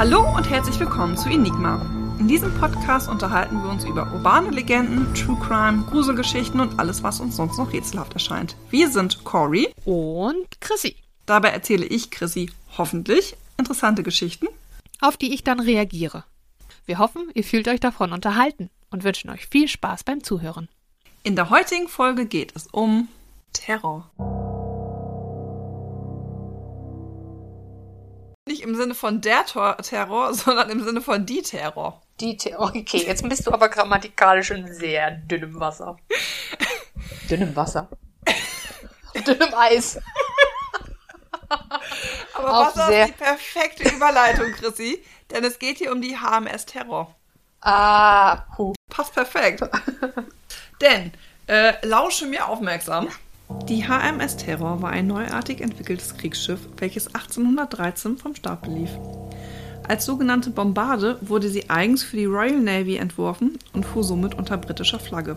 Hallo 0.00 0.34
und 0.34 0.48
herzlich 0.48 0.80
willkommen 0.80 1.14
zu 1.14 1.28
Enigma. 1.28 1.74
In 2.18 2.26
diesem 2.26 2.54
Podcast 2.54 3.06
unterhalten 3.06 3.62
wir 3.62 3.68
uns 3.68 3.84
über 3.84 4.10
urbane 4.14 4.48
Legenden, 4.48 5.12
True 5.12 5.36
Crime, 5.46 5.84
Gruselgeschichten 5.90 6.58
und 6.58 6.78
alles, 6.78 7.02
was 7.02 7.20
uns 7.20 7.36
sonst 7.36 7.58
noch 7.58 7.70
rätselhaft 7.74 8.14
erscheint. 8.14 8.56
Wir 8.70 8.88
sind 8.90 9.24
Cory 9.24 9.68
und 9.84 10.58
Chrissy. 10.62 10.96
Dabei 11.26 11.50
erzähle 11.50 11.84
ich 11.84 12.10
Chrissy 12.10 12.50
hoffentlich 12.78 13.36
interessante 13.58 14.02
Geschichten, 14.02 14.46
auf 15.02 15.18
die 15.18 15.34
ich 15.34 15.44
dann 15.44 15.60
reagiere. 15.60 16.24
Wir 16.86 16.98
hoffen, 16.98 17.30
ihr 17.34 17.44
fühlt 17.44 17.68
euch 17.68 17.80
davon 17.80 18.14
unterhalten 18.14 18.70
und 18.90 19.04
wünschen 19.04 19.28
euch 19.28 19.48
viel 19.48 19.68
Spaß 19.68 20.04
beim 20.04 20.24
Zuhören. 20.24 20.70
In 21.24 21.36
der 21.36 21.50
heutigen 21.50 21.88
Folge 21.88 22.24
geht 22.24 22.56
es 22.56 22.68
um 22.68 23.08
Terror. 23.52 24.10
Nicht 28.50 28.62
im 28.62 28.74
Sinne 28.74 28.96
von 28.96 29.20
der 29.20 29.46
Tor 29.46 29.76
Terror, 29.76 30.34
sondern 30.34 30.70
im 30.70 30.82
Sinne 30.82 31.00
von 31.00 31.24
die 31.24 31.40
Terror. 31.40 32.02
Die 32.18 32.36
Terror. 32.36 32.72
Okay, 32.74 33.04
jetzt 33.06 33.26
bist 33.28 33.46
du 33.46 33.52
aber 33.52 33.68
grammatikalisch 33.68 34.50
in 34.50 34.74
sehr 34.74 35.12
dünnem 35.12 35.60
Wasser. 35.60 35.96
dünnem 37.30 37.54
Wasser. 37.54 37.88
dünnem 39.26 39.54
Eis. 39.54 40.00
Aber 42.34 42.50
Auch 42.50 42.76
Wasser 42.76 43.02
ist 43.02 43.08
die 43.10 43.12
perfekte 43.12 43.88
Überleitung, 43.88 44.50
Chrissy. 44.52 45.04
Denn 45.30 45.44
es 45.44 45.60
geht 45.60 45.78
hier 45.78 45.92
um 45.92 46.02
die 46.02 46.16
HMS 46.18 46.66
Terror. 46.66 47.14
Ah, 47.60 48.46
hu. 48.58 48.74
Passt 48.88 49.14
perfekt. 49.14 49.62
denn, 50.80 51.12
äh, 51.46 51.86
lausche 51.86 52.26
mir 52.26 52.48
aufmerksam. 52.48 53.08
Die 53.68 53.84
HMS 53.86 54.36
Terror 54.36 54.82
war 54.82 54.90
ein 54.90 55.06
neuartig 55.06 55.60
entwickeltes 55.60 56.16
Kriegsschiff, 56.16 56.60
welches 56.78 57.14
1813 57.14 58.18
vom 58.18 58.34
Stapel 58.34 58.74
lief. 58.74 58.90
Als 59.86 60.04
sogenannte 60.04 60.50
Bombarde 60.50 61.18
wurde 61.20 61.48
sie 61.48 61.68
eigens 61.68 62.02
für 62.02 62.16
die 62.16 62.26
Royal 62.26 62.60
Navy 62.60 62.96
entworfen 62.96 63.58
und 63.72 63.84
fuhr 63.84 64.04
somit 64.04 64.34
unter 64.34 64.56
britischer 64.56 65.00
Flagge. 65.00 65.36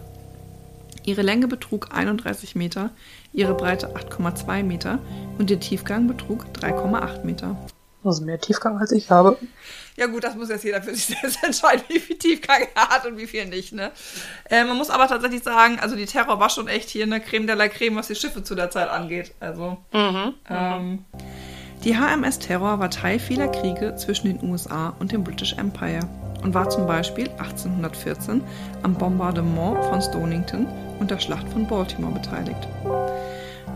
Ihre 1.06 1.22
Länge 1.22 1.48
betrug 1.48 1.90
31 1.94 2.56
Meter, 2.56 2.92
ihre 3.34 3.56
Breite 3.56 3.96
8,2 3.96 4.64
Meter 4.64 5.00
und 5.38 5.52
ihr 5.52 5.60
Tiefgang 5.60 6.08
betrug 6.08 6.46
3,8 6.54 7.26
Meter. 7.26 7.58
Also 8.04 8.24
mehr 8.24 8.40
Tiefgang 8.40 8.78
als 8.78 8.92
ich 8.92 9.10
habe. 9.10 9.38
Ja 9.96 10.08
gut, 10.08 10.24
das 10.24 10.36
muss 10.36 10.50
jetzt 10.50 10.64
jeder 10.64 10.82
für 10.82 10.94
sich 10.94 11.06
selbst 11.22 11.44
entscheiden, 11.44 11.84
wie 11.88 12.00
viel 12.00 12.18
Tiefgang 12.18 12.68
er 12.76 12.90
hat 12.90 13.06
und 13.06 13.18
wie 13.18 13.28
viel 13.28 13.46
nicht. 13.46 13.74
Ne? 13.74 13.92
Äh, 14.50 14.64
man 14.64 14.78
muss 14.78 14.90
aber 14.90 15.08
tatsächlich 15.08 15.44
sagen, 15.44 15.80
also 15.80 15.96
die 15.96 16.06
Terror 16.06 16.40
war 16.40 16.50
schon 16.50 16.68
echt 16.68 16.90
hier 16.90 17.06
eine 17.06 17.22
Creme 17.22 17.48
de 17.48 17.56
la 17.56 17.68
Creme, 17.68 17.96
was 17.96 18.08
die 18.08 18.16
Schiffe 18.16 18.44
zu 18.44 18.56
der 18.56 18.72
Zeit 18.72 18.90
angeht. 18.90 19.34
Also 19.40 19.78
mhm, 19.92 20.34
ähm, 20.50 21.06
die 21.84 21.96
HMS 21.96 22.40
Terror 22.40 22.80
war 22.80 22.90
Teil 22.90 23.20
vieler 23.20 23.50
Kriege 23.50 23.96
zwischen 23.96 24.28
den 24.28 24.50
USA 24.50 24.96
und 25.00 25.12
dem 25.12 25.24
British 25.24 25.54
Empire 25.54 26.00
und 26.42 26.54
war 26.54 26.70
zum 26.70 26.88
Beispiel 26.88 27.30
1814 27.30 28.42
am 28.84 28.96
Bombardement 28.96 29.84
von 29.86 30.02
Stonington 30.02 30.68
und 31.00 31.12
der 31.12 31.20
Schlacht 31.20 31.48
von 31.50 31.68
Baltimore 31.68 32.14
beteiligt. 32.14 32.68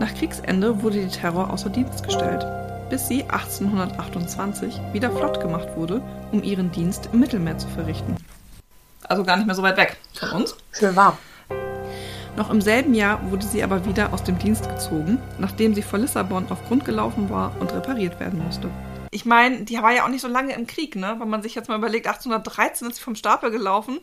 Nach 0.00 0.14
Kriegsende 0.14 0.82
wurde 0.82 1.00
die 1.00 1.08
Terror 1.08 1.50
außer 1.52 1.70
Dienst 1.70 2.02
gestellt 2.04 2.46
bis 2.90 3.08
sie 3.08 3.22
1828 3.24 4.80
wieder 4.92 5.10
flott 5.10 5.40
gemacht 5.40 5.68
wurde, 5.76 6.02
um 6.32 6.42
ihren 6.42 6.72
Dienst 6.72 7.10
im 7.12 7.20
Mittelmeer 7.20 7.58
zu 7.58 7.68
verrichten. 7.68 8.16
Also 9.04 9.24
gar 9.24 9.36
nicht 9.36 9.46
mehr 9.46 9.54
so 9.54 9.62
weit 9.62 9.76
weg 9.76 9.96
von 10.14 10.30
uns. 10.30 10.56
Schön 10.72 10.94
warm. 10.96 11.16
Noch 12.36 12.50
im 12.50 12.60
selben 12.60 12.94
Jahr 12.94 13.30
wurde 13.30 13.46
sie 13.46 13.64
aber 13.64 13.84
wieder 13.84 14.12
aus 14.12 14.22
dem 14.22 14.38
Dienst 14.38 14.68
gezogen, 14.68 15.20
nachdem 15.38 15.74
sie 15.74 15.82
vor 15.82 15.98
Lissabon 15.98 16.50
auf 16.50 16.64
Grund 16.66 16.84
gelaufen 16.84 17.30
war 17.30 17.52
und 17.58 17.72
repariert 17.72 18.20
werden 18.20 18.44
musste. 18.44 18.70
Ich 19.10 19.24
meine, 19.24 19.64
die 19.64 19.76
war 19.82 19.92
ja 19.92 20.04
auch 20.04 20.08
nicht 20.08 20.20
so 20.20 20.28
lange 20.28 20.54
im 20.54 20.66
Krieg, 20.66 20.94
ne? 20.94 21.16
Wenn 21.18 21.28
man 21.28 21.42
sich 21.42 21.54
jetzt 21.54 21.68
mal 21.68 21.78
überlegt, 21.78 22.06
1813 22.06 22.88
ist 22.88 22.96
sie 22.96 23.02
vom 23.02 23.16
Stapel 23.16 23.50
gelaufen. 23.50 23.98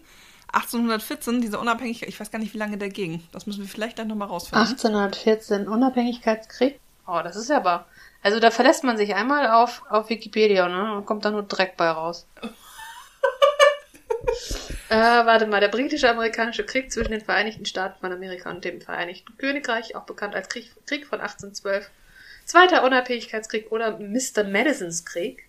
1814, 0.51 1.41
diese 1.41 1.59
Unabhängigkeit, 1.59 2.09
ich 2.09 2.19
weiß 2.19 2.31
gar 2.31 2.39
nicht, 2.39 2.53
wie 2.53 2.57
lange 2.57 2.77
der 2.77 2.89
ging. 2.89 3.23
Das 3.31 3.45
müssen 3.45 3.61
wir 3.61 3.67
vielleicht 3.67 3.99
dann 3.99 4.07
nochmal 4.07 4.27
rausfinden. 4.27 4.67
1814, 4.67 5.67
Unabhängigkeitskrieg? 5.67 6.79
Oh, 7.07 7.19
das 7.23 7.35
ist 7.35 7.49
ja 7.49 7.57
aber 7.57 7.85
also 8.25 8.39
da 8.39 8.49
verlässt 8.49 8.83
man 8.83 8.97
sich 8.97 9.13
einmal 9.13 9.51
auf, 9.51 9.83
auf 9.87 10.09
Wikipedia, 10.09 10.67
ne? 10.67 10.95
Und 10.95 11.05
kommt 11.05 11.25
da 11.25 11.29
nur 11.29 11.43
Dreck 11.43 11.77
bei 11.77 11.87
raus. 11.87 12.25
äh, 14.89 14.95
warte 14.95 15.45
mal, 15.45 15.59
der 15.59 15.67
britische-amerikanische 15.67 16.65
Krieg 16.65 16.91
zwischen 16.91 17.11
den 17.11 17.21
Vereinigten 17.21 17.67
Staaten 17.67 17.99
von 17.99 18.11
Amerika 18.11 18.49
und 18.49 18.65
dem 18.65 18.81
Vereinigten 18.81 19.37
Königreich, 19.37 19.95
auch 19.95 20.05
bekannt 20.05 20.33
als 20.33 20.49
Krieg, 20.49 20.71
Krieg 20.87 21.05
von 21.05 21.19
1812. 21.21 21.91
Zweiter 22.45 22.83
Unabhängigkeitskrieg 22.83 23.71
oder 23.71 23.99
Mr. 23.99 24.43
Madisons 24.43 25.05
Krieg. 25.05 25.47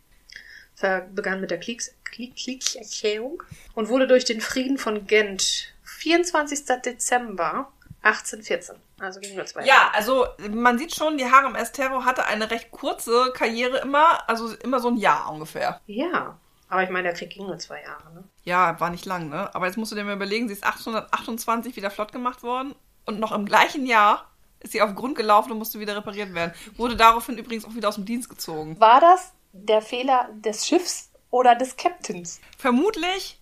begann 1.15 1.41
mit 1.41 1.51
der 1.51 1.61
Kriegs 1.61 1.95
Kriegserklärung 2.05 3.43
und 3.75 3.89
wurde 3.89 4.07
durch 4.07 4.27
den 4.27 4.43
Frieden 4.43 4.77
von 4.77 5.07
Gent 5.07 5.73
24. 5.83 6.67
Dezember 6.85 7.73
1814. 8.07 8.77
Also 9.01 9.21
ging 9.21 9.35
nur 9.37 9.47
zwei 9.47 9.65
Jahre. 9.65 9.81
Ja, 9.81 9.91
also 9.93 10.27
man 10.51 10.79
sieht 10.79 10.95
schon, 10.95 11.19
die 11.19 11.25
HMS 11.25 11.73
Terror 11.73 12.05
hatte 12.05 12.25
eine 12.27 12.51
recht 12.51 12.71
kurze 12.71 13.33
Karriere 13.35 13.79
immer, 13.79 14.29
also 14.29 14.55
immer 14.57 14.81
so 14.81 14.89
ein 14.89 14.97
Jahr 14.97 15.31
ungefähr. 15.31 15.81
Ja, 15.87 16.39
aber 16.69 16.83
ich 16.83 16.91
meine, 16.91 17.05
der 17.05 17.15
Krieg 17.15 17.31
ging 17.31 17.47
nur 17.47 17.59
zwei 17.59 17.83
Jahre, 17.83 18.13
ne? 18.15 18.25
Ja, 18.45 18.79
war 18.81 18.91
nicht 18.91 19.07
lang, 19.07 19.29
ne? 19.29 19.55
Aber 19.55 19.67
jetzt 19.67 19.77
musst 19.77 19.93
du 19.93 19.97
dir 19.97 20.05
mal 20.05 20.15
überlegen, 20.15 20.49
sie 20.49 20.55
ist 20.55 20.65
1828 20.65 21.77
wieder 21.77 21.91
flott 21.91 22.13
gemacht 22.13 22.43
worden 22.43 22.75
und 23.05 23.21
noch 23.21 23.33
im 23.33 23.47
gleichen 23.47 23.87
Jahr 23.87 24.31
ist 24.61 24.73
sie 24.73 24.83
auf 24.83 24.95
Grund 24.95 25.17
gelaufen 25.17 25.53
und 25.53 25.59
musste 25.59 25.79
wieder 25.81 25.97
repariert 25.97 26.35
werden. 26.35 26.53
Wurde 26.77 26.97
daraufhin 26.97 27.39
übrigens 27.39 27.65
auch 27.65 27.75
wieder 27.75 27.89
aus 27.89 27.97
dem 27.97 28.05
Dienst 28.05 28.29
gezogen. 28.29 28.79
War 28.81 29.01
das 29.01 29.33
der 29.53 29.83
Fehler 29.83 30.29
des 30.35 30.67
Schiffs 30.67 31.11
oder 31.31 31.55
des 31.55 31.77
Captains? 31.77 32.41
Vermutlich 32.59 33.41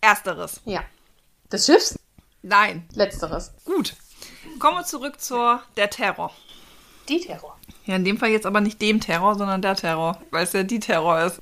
ersteres. 0.00 0.60
Ja. 0.64 0.82
Des 1.50 1.66
Schiffs? 1.66 1.98
Nein. 2.42 2.88
Letzteres. 2.92 3.54
Gut. 3.64 3.96
Kommen 4.58 4.78
wir 4.78 4.84
zurück 4.84 5.20
zur 5.20 5.60
der 5.76 5.90
Terror. 5.90 6.30
Die 7.08 7.20
Terror. 7.20 7.56
Ja, 7.84 7.96
in 7.96 8.04
dem 8.04 8.18
Fall 8.18 8.30
jetzt 8.30 8.46
aber 8.46 8.60
nicht 8.60 8.80
dem 8.82 9.00
Terror, 9.00 9.36
sondern 9.36 9.62
der 9.62 9.76
Terror, 9.76 10.18
weil 10.30 10.44
es 10.44 10.52
ja 10.52 10.62
die 10.62 10.80
Terror 10.80 11.20
ist. 11.20 11.40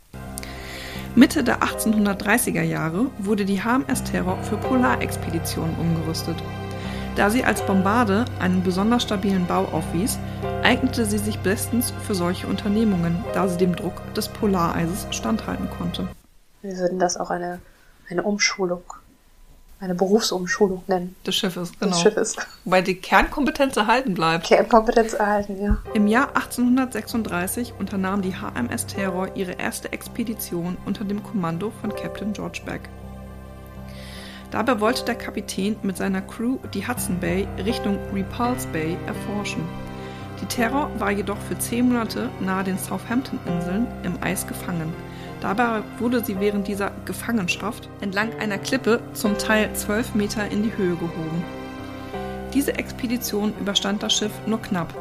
Mitte 1.15 1.45
der 1.45 1.63
1830er 1.63 2.63
Jahre 2.63 3.07
wurde 3.19 3.45
die 3.45 3.63
HMS 3.63 4.03
Terror 4.03 4.43
für 4.43 4.57
Polarexpeditionen 4.57 5.77
umgerüstet. 5.77 6.37
Da 7.15 7.31
sie 7.31 7.45
als 7.45 7.65
Bombarde 7.65 8.25
einen 8.41 8.65
besonders 8.65 9.05
stabilen 9.05 9.47
Bau 9.47 9.67
aufwies, 9.67 10.19
eignete 10.65 11.07
sie 11.07 11.19
sich 11.19 11.39
bestens 11.39 11.93
für 12.05 12.17
solche 12.17 12.49
Unternehmungen, 12.49 13.25
da 13.33 13.47
sie 13.47 13.57
dem 13.57 13.77
Druck 13.77 14.13
des 14.15 14.27
Polareises 14.29 15.07
standhalten 15.13 15.71
konnte. 15.71 16.09
Wir 16.63 16.77
würden 16.77 16.99
das 16.99 17.17
auch 17.17 17.31
eine, 17.31 17.61
eine 18.11 18.25
Umschulung 18.25 18.83
eine 19.85 19.95
Berufsumschulung 19.95 20.83
nennen. 20.87 21.15
Des 21.27 21.37
Schiffes, 21.37 21.73
genau. 21.79 21.93
Des 21.93 22.01
Schiffes. 22.01 22.37
Weil 22.65 22.83
die 22.83 22.97
Kernkompetenz 22.97 23.77
erhalten 23.77 24.15
bleibt. 24.15 24.47
Kernkompetenz 24.47 25.13
erhalten, 25.13 25.63
ja. 25.63 25.79
Im 25.93 26.07
Jahr 26.07 26.29
1836 26.35 27.75
unternahm 27.79 28.23
die 28.23 28.35
HMS 28.35 28.87
Terror 28.87 29.29
ihre 29.35 29.53
erste 29.53 29.93
Expedition 29.93 30.77
unter 30.87 31.05
dem 31.05 31.23
Kommando 31.23 31.73
von 31.81 31.95
Captain 31.95 32.33
George 32.33 32.63
Beck. 32.65 32.89
Dabei 34.51 34.81
wollte 34.81 35.05
der 35.05 35.17
Kapitän 35.17 35.77
mit 35.83 35.97
seiner 35.97 36.23
Crew 36.23 36.59
die 36.73 36.87
Hudson 36.87 37.19
Bay 37.19 37.49
Richtung 37.65 37.99
Repulse 38.15 38.69
Bay 38.69 38.97
erforschen. 39.07 39.65
Die 40.41 40.47
Terror 40.47 40.91
war 40.99 41.11
jedoch 41.11 41.39
für 41.39 41.59
zehn 41.59 41.89
Monate 41.89 42.31
nahe 42.41 42.65
den 42.65 42.79
Southampton-Inseln 42.79 43.87
im 44.05 44.23
Eis 44.23 44.47
gefangen. 44.47 44.93
Dabei 45.45 45.83
wurde 45.99 46.25
sie 46.25 46.41
während 46.41 46.69
dieser 46.69 46.91
Gefangenschaft 47.05 47.91
entlang 48.01 48.31
einer 48.41 48.57
Klippe 48.57 49.01
zum 49.13 49.37
Teil 49.37 49.71
zwölf 49.75 50.15
Meter 50.15 50.51
in 50.51 50.63
die 50.63 50.75
Höhe 50.75 50.97
gehoben. 50.97 51.45
Diese 52.55 52.79
Expedition 52.79 53.53
überstand 53.61 54.03
das 54.03 54.15
Schiff 54.15 54.33
nur 54.47 54.63
knapp, 54.63 54.95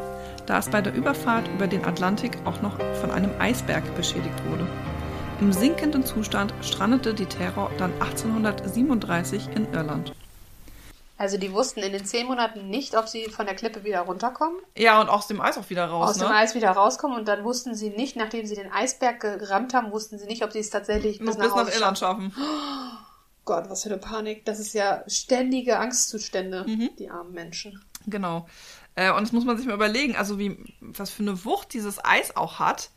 da 0.46 0.58
es 0.58 0.68
bei 0.68 0.82
der 0.82 0.94
Überfahrt 0.94 1.48
über 1.48 1.68
den 1.68 1.86
Atlantik 1.86 2.38
auch 2.44 2.62
noch 2.62 2.78
von 3.00 3.10
einem 3.10 3.32
Eisberg 3.40 3.96
beschädigt 3.96 4.44
wurde. 4.50 4.68
Im 5.40 5.54
sinkenden 5.54 6.06
Zustand 6.06 6.54
strandete 6.62 7.14
die 7.14 7.26
Terror 7.26 7.72
dann 7.78 7.94
1837 8.02 9.48
in 9.56 9.72
Irland. 9.72 10.14
Also 11.24 11.38
die 11.38 11.54
wussten 11.54 11.80
in 11.80 11.94
den 11.94 12.04
zehn 12.04 12.28
Monaten 12.28 12.70
nicht, 12.70 12.98
ob 12.98 13.08
sie 13.08 13.30
von 13.30 13.46
der 13.46 13.56
Klippe 13.56 13.86
wieder 13.86 14.02
runterkommen. 14.02 14.60
Ja, 14.78 15.00
und 15.00 15.08
aus 15.08 15.26
dem 15.28 15.40
Eis 15.40 15.58
auch 15.58 15.70
wieder 15.70 15.86
raus. 15.86 16.10
Aus 16.10 16.18
ne? 16.18 16.26
dem 16.26 16.34
Eis 16.34 16.54
wieder 16.54 16.72
rauskommen 16.72 17.18
und 17.18 17.30
dann 17.30 17.46
wussten 17.46 17.76
sie 17.76 17.92
nicht, 17.92 18.18
nachdem 18.18 18.46
sie 18.46 18.56
den 18.56 18.70
Eisberg 18.70 19.22
gerammt 19.22 19.74
haben, 19.74 19.94
wussten 19.94 20.20
sie 20.20 20.26
nicht, 20.26 20.44
ob 20.44 20.52
sie 20.52 20.60
es 20.60 20.70
tatsächlich 20.70 21.20
bis, 21.20 21.38
bis 21.38 21.38
nach, 21.38 21.56
nach 21.56 21.74
Irland 21.74 21.98
schaffen. 21.98 22.34
Oh 22.38 22.98
Gott, 23.46 23.70
was 23.70 23.84
für 23.84 23.90
eine 23.90 24.00
Panik. 24.00 24.44
Das 24.44 24.60
ist 24.60 24.74
ja 24.74 25.06
ständige 25.08 25.80
Angstzustände, 25.80 26.66
mhm. 26.68 26.90
die 27.00 27.10
armen 27.10 27.32
Menschen. 27.32 27.82
Genau. 28.06 28.46
Äh, 28.96 29.14
und 29.14 29.22
das 29.22 29.32
muss 29.32 29.46
man 29.46 29.56
sich 29.56 29.66
mal 29.66 29.76
überlegen, 29.76 30.18
also 30.18 30.38
wie, 30.40 30.58
was 30.82 31.10
für 31.10 31.24
eine 31.24 31.46
Wucht 31.46 31.74
dieses 31.74 32.04
Eis 32.04 32.36
auch 32.36 32.60
hat. 32.60 32.90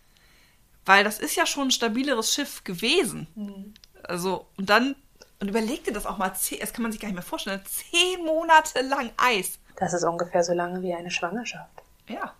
Weil 0.84 1.04
das 1.04 1.20
ist 1.20 1.36
ja 1.36 1.46
schon 1.46 1.68
ein 1.68 1.70
stabileres 1.70 2.34
Schiff 2.34 2.64
gewesen. 2.64 3.28
Mhm. 3.36 3.74
Also, 4.02 4.48
und 4.56 4.68
dann 4.68 4.96
und 5.40 5.48
überleg 5.48 5.84
dir 5.84 5.92
das 5.92 6.06
auch 6.06 6.18
mal, 6.18 6.30
das 6.30 6.72
kann 6.72 6.82
man 6.82 6.92
sich 6.92 7.00
gar 7.00 7.08
nicht 7.08 7.16
mehr 7.16 7.22
vorstellen, 7.22 7.60
zehn 7.64 8.24
Monate 8.24 8.80
lang 8.82 9.10
Eis. 9.16 9.58
Das 9.76 9.92
ist 9.92 10.04
ungefähr 10.04 10.42
so 10.42 10.54
lange 10.54 10.82
wie 10.82 10.94
eine 10.94 11.10
Schwangerschaft. 11.10 11.82
Ja. 12.08 12.32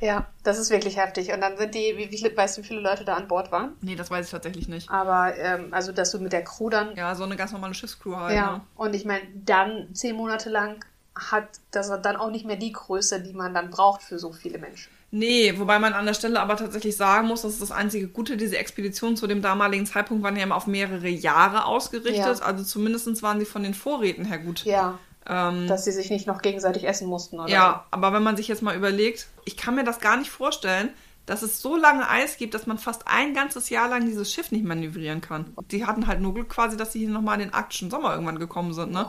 Ja, 0.00 0.26
das 0.42 0.58
ist 0.58 0.70
wirklich 0.70 0.96
heftig. 0.98 1.32
Und 1.32 1.40
dann 1.40 1.56
sind 1.56 1.74
die, 1.74 1.94
wie, 1.96 2.10
wie, 2.10 2.36
weißt 2.36 2.58
du, 2.58 2.62
wie 2.62 2.66
viele 2.66 2.80
Leute 2.80 3.04
da 3.04 3.14
an 3.14 3.26
Bord 3.26 3.50
waren? 3.50 3.76
Nee, 3.80 3.96
das 3.96 4.10
weiß 4.10 4.26
ich 4.26 4.32
tatsächlich 4.32 4.68
nicht. 4.68 4.90
Aber, 4.90 5.36
ähm, 5.36 5.72
also, 5.72 5.92
dass 5.92 6.10
du 6.10 6.18
mit 6.18 6.32
der 6.32 6.44
Crew 6.44 6.68
dann. 6.68 6.94
Ja, 6.94 7.14
so 7.14 7.24
eine 7.24 7.36
ganz 7.36 7.52
normale 7.52 7.74
Schiffscrew 7.74 8.16
halt. 8.16 8.36
Ja. 8.36 8.52
Ne? 8.52 8.60
Und 8.76 8.94
ich 8.94 9.04
meine, 9.04 9.26
dann 9.34 9.94
zehn 9.94 10.14
Monate 10.14 10.50
lang 10.50 10.84
hat 11.16 11.44
das 11.70 11.90
dann 12.02 12.16
auch 12.16 12.30
nicht 12.30 12.44
mehr 12.44 12.56
die 12.56 12.72
Größe, 12.72 13.20
die 13.20 13.32
man 13.32 13.54
dann 13.54 13.70
braucht 13.70 14.02
für 14.02 14.18
so 14.18 14.32
viele 14.32 14.58
Menschen. 14.58 14.90
Nee, 15.10 15.56
wobei 15.58 15.78
man 15.78 15.92
an 15.92 16.06
der 16.06 16.14
Stelle 16.14 16.40
aber 16.40 16.56
tatsächlich 16.56 16.96
sagen 16.96 17.28
muss, 17.28 17.42
das 17.42 17.52
ist 17.52 17.62
das 17.62 17.70
einzige 17.70 18.08
Gute, 18.08 18.36
diese 18.36 18.58
Expedition 18.58 19.16
zu 19.16 19.28
dem 19.28 19.42
damaligen 19.42 19.86
Zeitpunkt 19.86 20.24
waren 20.24 20.36
ja 20.36 20.42
immer 20.42 20.56
auf 20.56 20.66
mehrere 20.66 21.08
Jahre 21.08 21.66
ausgerichtet. 21.66 22.40
Ja. 22.40 22.44
Also 22.44 22.64
zumindest 22.64 23.22
waren 23.22 23.38
sie 23.38 23.46
von 23.46 23.62
den 23.62 23.74
Vorräten 23.74 24.24
her 24.24 24.38
gut. 24.38 24.64
Ja. 24.64 24.98
Ähm, 25.26 25.68
Dass 25.68 25.84
sie 25.84 25.92
sich 25.92 26.10
nicht 26.10 26.26
noch 26.26 26.42
gegenseitig 26.42 26.84
essen 26.84 27.06
mussten, 27.08 27.38
oder? 27.38 27.48
ja, 27.48 27.86
aber 27.92 28.12
wenn 28.12 28.24
man 28.24 28.36
sich 28.36 28.48
jetzt 28.48 28.60
mal 28.60 28.76
überlegt, 28.76 29.28
ich 29.44 29.56
kann 29.56 29.76
mir 29.76 29.84
das 29.84 30.00
gar 30.00 30.16
nicht 30.16 30.30
vorstellen, 30.30 30.90
dass 31.26 31.42
es 31.42 31.62
so 31.62 31.76
lange 31.76 32.08
Eis 32.10 32.36
gibt, 32.36 32.52
dass 32.52 32.66
man 32.66 32.78
fast 32.78 33.06
ein 33.06 33.34
ganzes 33.34 33.70
Jahr 33.70 33.88
lang 33.88 34.04
dieses 34.04 34.32
Schiff 34.32 34.50
nicht 34.50 34.64
manövrieren 34.64 35.20
kann. 35.20 35.54
Die 35.70 35.86
hatten 35.86 36.06
halt 36.06 36.20
nur 36.20 36.34
Glück 36.34 36.50
quasi, 36.50 36.76
dass 36.76 36.92
sie 36.92 36.98
hier 36.98 37.08
nochmal 37.08 37.40
in 37.40 37.46
den 37.46 37.54
arktischen 37.54 37.90
Sommer 37.90 38.12
irgendwann 38.12 38.38
gekommen 38.38 38.74
sind, 38.74 38.92
ne? 38.92 39.06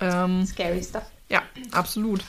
Ähm, 0.00 0.46
Scary 0.46 0.82
stuff. 0.82 1.04
Ja, 1.28 1.42
absolut. 1.72 2.24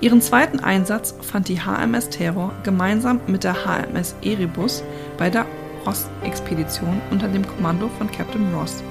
Ihren 0.00 0.20
zweiten 0.20 0.60
Einsatz 0.60 1.14
fand 1.20 1.48
die 1.48 1.60
HMS 1.60 2.08
Terror 2.10 2.52
gemeinsam 2.62 3.20
mit 3.26 3.44
der 3.44 3.64
HMS 3.64 4.14
Erebus 4.22 4.82
bei 5.16 5.30
der 5.30 5.46
Ross-Expedition 5.84 7.00
unter 7.10 7.28
dem 7.28 7.46
Kommando 7.46 7.88
von 7.98 8.10
Captain 8.10 8.54
Ross. 8.54 8.82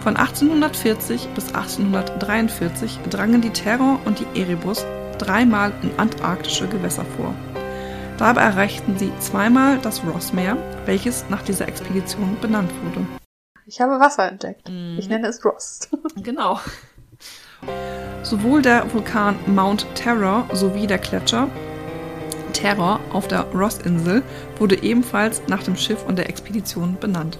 Von 0.00 0.16
1840 0.16 1.28
bis 1.34 1.54
1843 1.54 3.00
drangen 3.10 3.42
die 3.42 3.50
Terror 3.50 4.00
und 4.04 4.18
die 4.18 4.40
Erebus 4.40 4.84
dreimal 5.18 5.72
in 5.82 5.98
antarktische 5.98 6.66
Gewässer 6.66 7.04
vor. 7.04 7.34
Dabei 8.16 8.42
erreichten 8.42 8.98
sie 8.98 9.12
zweimal 9.18 9.78
das 9.78 10.02
Rossmeer, 10.04 10.56
welches 10.86 11.26
nach 11.28 11.42
dieser 11.42 11.68
Expedition 11.68 12.38
benannt 12.40 12.70
wurde. 12.82 13.06
Ich 13.66 13.80
habe 13.80 14.00
Wasser 14.00 14.28
entdeckt. 14.28 14.68
Mhm. 14.68 14.96
Ich 14.98 15.08
nenne 15.08 15.28
es 15.28 15.44
Rost. 15.44 15.90
Genau. 16.16 16.58
Sowohl 18.22 18.62
der 18.62 18.92
Vulkan 18.92 19.36
Mount 19.46 19.86
Terror 19.94 20.46
sowie 20.52 20.86
der 20.86 20.98
Gletscher 20.98 21.48
Terror 22.52 23.00
auf 23.12 23.28
der 23.28 23.42
Ross-Insel 23.54 24.22
wurde 24.58 24.82
ebenfalls 24.82 25.42
nach 25.48 25.62
dem 25.62 25.76
Schiff 25.76 26.04
und 26.06 26.16
der 26.16 26.28
Expedition 26.28 26.96
benannt. 27.00 27.38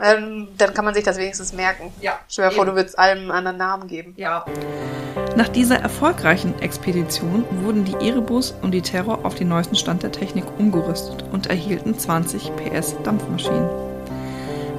ähm, 0.00 0.48
dann 0.58 0.74
kann 0.74 0.84
man 0.84 0.94
sich 0.94 1.04
das 1.04 1.16
wenigstens 1.16 1.52
merken. 1.52 1.92
Ja. 2.00 2.18
Stell 2.28 2.48
dir 2.48 2.54
vor, 2.54 2.66
du 2.66 2.74
würdest 2.74 2.98
allem 2.98 3.18
einen 3.18 3.30
anderen 3.30 3.56
Namen 3.56 3.88
geben. 3.88 4.14
Ja. 4.16 4.44
Nach 5.36 5.48
dieser 5.48 5.76
erfolgreichen 5.76 6.60
Expedition 6.60 7.44
wurden 7.62 7.84
die 7.84 8.08
Erebus 8.08 8.54
und 8.62 8.72
die 8.72 8.82
Terror 8.82 9.24
auf 9.24 9.36
den 9.36 9.48
neuesten 9.48 9.76
Stand 9.76 10.02
der 10.02 10.10
Technik 10.10 10.44
umgerüstet 10.58 11.24
und 11.30 11.46
erhielten 11.46 11.96
20 11.96 12.50
PS 12.56 12.96
Dampfmaschinen. 13.04 13.91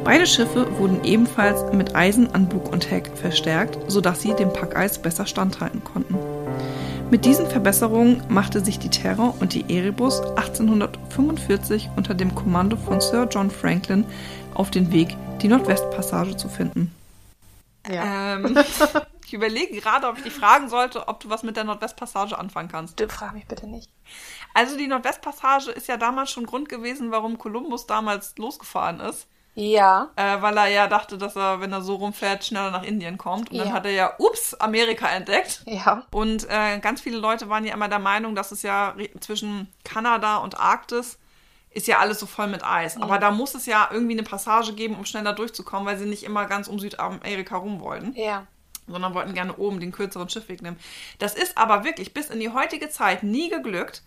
Beide 0.03 0.27
Schiffe 0.27 0.77
wurden 0.77 1.01
ebenfalls 1.05 1.71
mit 1.71 1.95
Eisen 1.95 2.35
an 2.35 2.49
Bug 2.49 2.73
und 2.73 2.91
Heck 2.91 3.09
verstärkt, 3.15 3.79
sodass 3.89 4.21
sie 4.21 4.33
dem 4.33 4.51
Packeis 4.51 5.01
besser 5.01 5.25
standhalten 5.25 5.81
konnten. 5.81 6.17
Mit 7.09 7.23
diesen 7.23 7.49
Verbesserungen 7.49 8.21
machte 8.27 8.59
sich 8.65 8.79
die 8.79 8.89
Terror 8.89 9.33
und 9.39 9.53
die 9.53 9.73
Erebus 9.73 10.19
1845 10.19 11.89
unter 11.95 12.15
dem 12.15 12.35
Kommando 12.35 12.75
von 12.75 12.99
Sir 12.99 13.29
John 13.31 13.49
Franklin 13.49 14.03
auf 14.53 14.71
den 14.71 14.91
Weg, 14.91 15.15
die 15.41 15.47
Nordwestpassage 15.47 16.35
zu 16.35 16.49
finden. 16.49 16.93
Ja. 17.87 18.33
Ähm, 18.33 18.57
ich 19.25 19.33
überlege 19.33 19.79
gerade, 19.79 20.07
ob 20.09 20.17
ich 20.17 20.23
dich 20.23 20.33
fragen 20.33 20.67
sollte, 20.67 21.07
ob 21.07 21.21
du 21.21 21.29
was 21.29 21.43
mit 21.43 21.55
der 21.55 21.63
Nordwestpassage 21.63 22.37
anfangen 22.37 22.67
kannst. 22.69 22.99
Du 22.99 23.07
frag 23.07 23.33
mich 23.33 23.47
bitte 23.47 23.67
nicht. 23.67 23.89
Also 24.53 24.77
die 24.77 24.87
Nordwestpassage 24.87 25.71
ist 25.71 25.87
ja 25.87 25.95
damals 25.95 26.29
schon 26.31 26.45
Grund 26.45 26.67
gewesen, 26.67 27.11
warum 27.11 27.37
Kolumbus 27.37 27.87
damals 27.87 28.37
losgefahren 28.37 28.99
ist. 28.99 29.27
Ja. 29.55 30.09
Äh, 30.15 30.41
weil 30.41 30.57
er 30.57 30.67
ja 30.67 30.87
dachte, 30.87 31.17
dass 31.17 31.35
er, 31.35 31.61
wenn 31.61 31.71
er 31.71 31.81
so 31.81 31.95
rumfährt, 31.95 32.43
schneller 32.43 32.71
nach 32.71 32.83
Indien 32.83 33.17
kommt. 33.19 33.51
Und 33.51 33.57
dann 33.59 33.67
Ja. 33.67 33.73
hat 33.73 33.85
er 33.85 33.91
ja, 33.91 34.13
ups, 34.17 34.55
Amerika 34.55 35.07
entdeckt. 35.07 35.61
Ja. 35.65 36.05
Und 36.11 36.47
äh, 36.49 36.79
ganz 36.79 37.01
viele 37.01 37.17
Leute 37.17 37.49
waren 37.49 37.63
ja 37.65 37.73
immer 37.73 37.87
der 37.87 37.99
Meinung, 37.99 38.33
dass 38.35 38.51
es 38.51 38.63
ja 38.63 38.95
zwischen 39.19 39.71
Kanada 39.83 40.37
und 40.37 40.59
Arktis 40.59 41.19
ist 41.69 41.87
ja 41.87 41.99
alles 41.99 42.19
so 42.19 42.25
voll 42.27 42.47
mit 42.47 42.63
Eis. 42.63 42.97
Aber 43.01 43.17
da 43.19 43.31
muss 43.31 43.55
es 43.55 43.65
ja 43.65 43.89
irgendwie 43.91 44.13
eine 44.13 44.23
Passage 44.23 44.73
geben, 44.73 44.95
um 44.95 45.05
schneller 45.05 45.33
durchzukommen, 45.33 45.87
weil 45.87 45.97
sie 45.97 46.05
nicht 46.05 46.23
immer 46.23 46.45
ganz 46.45 46.67
um 46.67 46.77
Südamerika 46.79 47.57
rum 47.57 47.79
wollten 47.79 48.13
Ja. 48.15 48.45
sondern 48.87 49.13
wollten 49.15 49.33
gerne 49.33 49.55
oben 49.57 49.79
den 49.79 49.91
kürzeren 49.91 50.29
Schiffweg 50.29 50.61
nehmen. 50.61 50.77
Das 51.19 51.33
ist 51.35 51.57
aber 51.57 51.83
wirklich 51.83 52.13
bis 52.13 52.29
in 52.29 52.39
die 52.39 52.49
heutige 52.51 52.89
Zeit 52.89 53.23
nie 53.23 53.49
geglückt, 53.49 54.03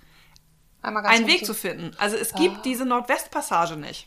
einen 0.83 1.27
Weg 1.27 1.45
zu 1.47 1.55
finden. 1.55 1.91
Also 1.99 2.17
es 2.17 2.33
gibt 2.35 2.59
Ah. 2.59 2.63
diese 2.65 2.85
Nordwestpassage 2.85 3.77
nicht, 3.77 4.07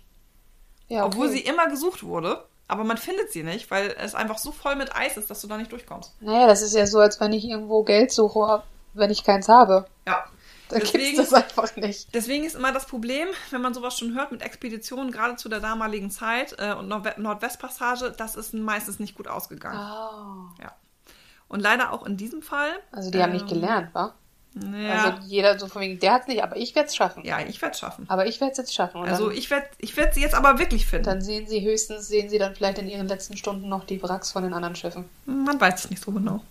Ja, 0.89 1.05
okay. 1.05 1.13
obwohl 1.15 1.29
sie 1.29 1.39
immer 1.39 1.67
gesucht 1.69 2.03
wurde, 2.03 2.43
aber 2.67 2.83
man 2.83 2.97
findet 2.97 3.31
sie 3.31 3.43
nicht, 3.43 3.71
weil 3.71 3.95
es 3.99 4.13
einfach 4.15 4.37
so 4.37 4.51
voll 4.51 4.75
mit 4.75 4.95
Eis 4.95 5.17
ist, 5.17 5.29
dass 5.29 5.41
du 5.41 5.47
da 5.47 5.57
nicht 5.57 5.71
durchkommst. 5.71 6.13
Naja, 6.21 6.47
das 6.47 6.61
ist 6.61 6.75
ja 6.75 6.85
so, 6.85 6.99
als 6.99 7.19
wenn 7.19 7.31
ich 7.33 7.45
irgendwo 7.45 7.83
Geld 7.83 8.11
suche, 8.11 8.63
wenn 8.93 9.09
ich 9.09 9.23
keins 9.23 9.47
habe. 9.47 9.85
Ja. 10.07 10.23
Dann 10.69 10.81
Deswegen- 10.81 11.15
gibt's 11.15 11.31
das 11.31 11.33
einfach 11.33 11.75
nicht. 11.77 12.13
Deswegen 12.13 12.43
ist 12.43 12.55
immer 12.55 12.71
das 12.71 12.85
Problem, 12.85 13.27
wenn 13.49 13.61
man 13.61 13.73
sowas 13.73 13.97
schon 13.97 14.13
hört 14.13 14.31
mit 14.31 14.43
Expeditionen, 14.43 15.09
gerade 15.11 15.35
zu 15.35 15.49
der 15.49 15.61
damaligen 15.61 16.11
Zeit 16.11 16.55
äh, 16.59 16.73
und 16.73 16.87
Nordwe 16.87 17.15
Nordwestpassage, 17.17 18.13
das 18.15 18.35
ist 18.35 18.53
meistens 18.53 18.99
nicht 18.99 19.15
gut 19.15 19.27
ausgegangen. 19.27 19.79
Oh. 19.79 20.61
Ja. 20.61 20.75
Und 21.47 21.61
leider 21.61 21.91
auch 21.91 22.05
in 22.05 22.17
diesem 22.17 22.43
Fall. 22.43 22.69
Also 22.91 23.09
die 23.09 23.19
haben 23.19 23.31
nicht 23.31 23.51
ähm, 23.51 23.61
gelernt, 23.61 23.89
wa? 23.95 24.13
Ja, 24.55 25.03
Also 25.05 25.17
jeder 25.27 25.57
so 25.59 25.67
von 25.67 25.81
wegen, 25.81 25.99
der 25.99 26.13
hat's 26.13 26.27
nicht, 26.27 26.41
aber 26.43 26.57
ich 26.57 26.75
werd's 26.75 26.95
schaffen. 26.95 27.23
ja 27.23 27.39
ich 27.39 27.61
werde 27.61 27.73
es 27.73 27.79
schaffen. 27.79 28.05
Aber 28.09 28.25
ich 28.25 28.41
werd's 28.41 28.57
jetzt 28.57 28.73
schaffen. 28.73 29.01
Und 29.01 29.07
Also 29.07 29.27
dann, 29.29 29.37
ich 29.37 29.49
werde 29.51 29.67
ich 29.77 29.95
werd 29.95 30.13
sie 30.15 30.21
jetzt 30.21 30.33
aber 30.35 30.57
wirklich 30.59 30.85
finden. 30.87 31.05
dann 31.05 31.21
sehen 31.21 31.47
sie 31.47 31.61
höchstens, 31.61 32.07
sehen 32.07 32.29
sie 32.29 32.39
dann 32.39 32.55
vielleicht 32.55 32.79
in 32.79 32.87
ihren 32.89 33.07
letzten 33.07 33.37
Stunden 33.37 33.69
noch 33.69 33.85
die 33.85 34.01
Wracks 34.01 34.31
von 34.31 34.43
den 34.43 34.53
anderen 34.53 34.75
Schiffen. 34.75 35.05
Man 35.25 35.61
weiß 35.61 35.85
es 35.85 35.89
nicht 35.91 36.01
so 36.03 36.11
genau. 36.11 36.41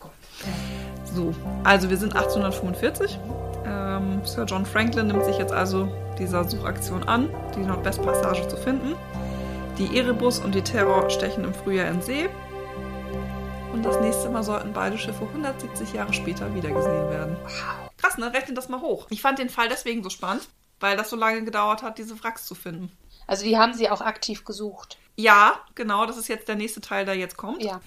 So, 1.13 1.35
also 1.65 1.91
wir 1.91 1.97
sind 1.97 2.15
1845. 2.15 3.19
Ähm, 3.67 4.21
Sir 4.25 4.45
John 4.45 4.65
Franklin 4.65 5.09
nimmt 5.09 5.25
sich 5.25 5.37
jetzt 5.39 5.53
also 5.53 5.89
dieser 6.19 6.49
Suchaktion 6.49 7.03
an, 7.09 7.29
die 7.57 7.61
Nordwestpassage 7.61 8.47
zu 8.49 8.57
finden. 8.57 8.95
Die 9.79 9.99
Erebus 9.99 10.39
und 10.39 10.55
die 10.55 10.63
Terror 10.63 11.11
stechen 11.11 11.45
im 11.45 11.53
Frühjahr 11.55 11.89
in 11.89 12.01
See. 12.01 12.29
Und 13.73 13.85
das 13.85 14.01
nächste 14.01 14.29
Mal 14.31 14.43
sollten 14.43 14.73
beide 14.73 14.97
Schiffe 14.99 15.25
170 15.25 15.93
Jahre 15.93 16.13
später 16.13 16.53
wiedergesehen 16.55 17.11
werden. 17.11 17.37
Krass, 17.99 18.17
ne? 18.17 18.33
Rechnet 18.33 18.57
das 18.57 18.69
mal 18.69 18.81
hoch. 18.81 19.07
Ich 19.11 19.21
fand 19.21 19.39
den 19.39 19.51
Fall 19.51 19.69
deswegen 19.69 20.03
so 20.03 20.09
spannend, 20.09 20.49
weil 20.81 20.97
das 20.97 21.11
so 21.11 21.17
lange 21.17 21.45
gedauert 21.45 21.83
hat, 21.83 21.99
diese 21.99 22.23
Wracks 22.23 22.47
zu 22.47 22.55
finden. 22.55 22.91
Also 23.27 23.45
die 23.45 23.59
haben 23.59 23.75
sie 23.75 23.91
auch 23.91 24.01
aktiv 24.01 24.45
gesucht. 24.45 24.97
Ja, 25.17 25.61
genau, 25.75 26.07
das 26.07 26.17
ist 26.17 26.29
jetzt 26.29 26.49
der 26.49 26.55
nächste 26.55 26.81
Teil, 26.81 27.05
der 27.05 27.17
jetzt 27.17 27.37
kommt. 27.37 27.63
Ja. 27.63 27.81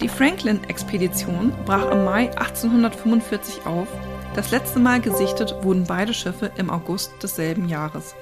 Die 0.00 0.08
Franklin-Expedition 0.08 1.52
brach 1.64 1.90
im 1.90 2.04
Mai 2.04 2.30
1845 2.30 3.66
auf. 3.66 3.88
Das 4.34 4.50
letzte 4.50 4.78
Mal 4.78 5.00
gesichtet 5.00 5.54
wurden 5.62 5.84
beide 5.84 6.14
Schiffe 6.14 6.52
im 6.56 6.70
August 6.70 7.12
desselben 7.22 7.68
Jahres. 7.68 8.14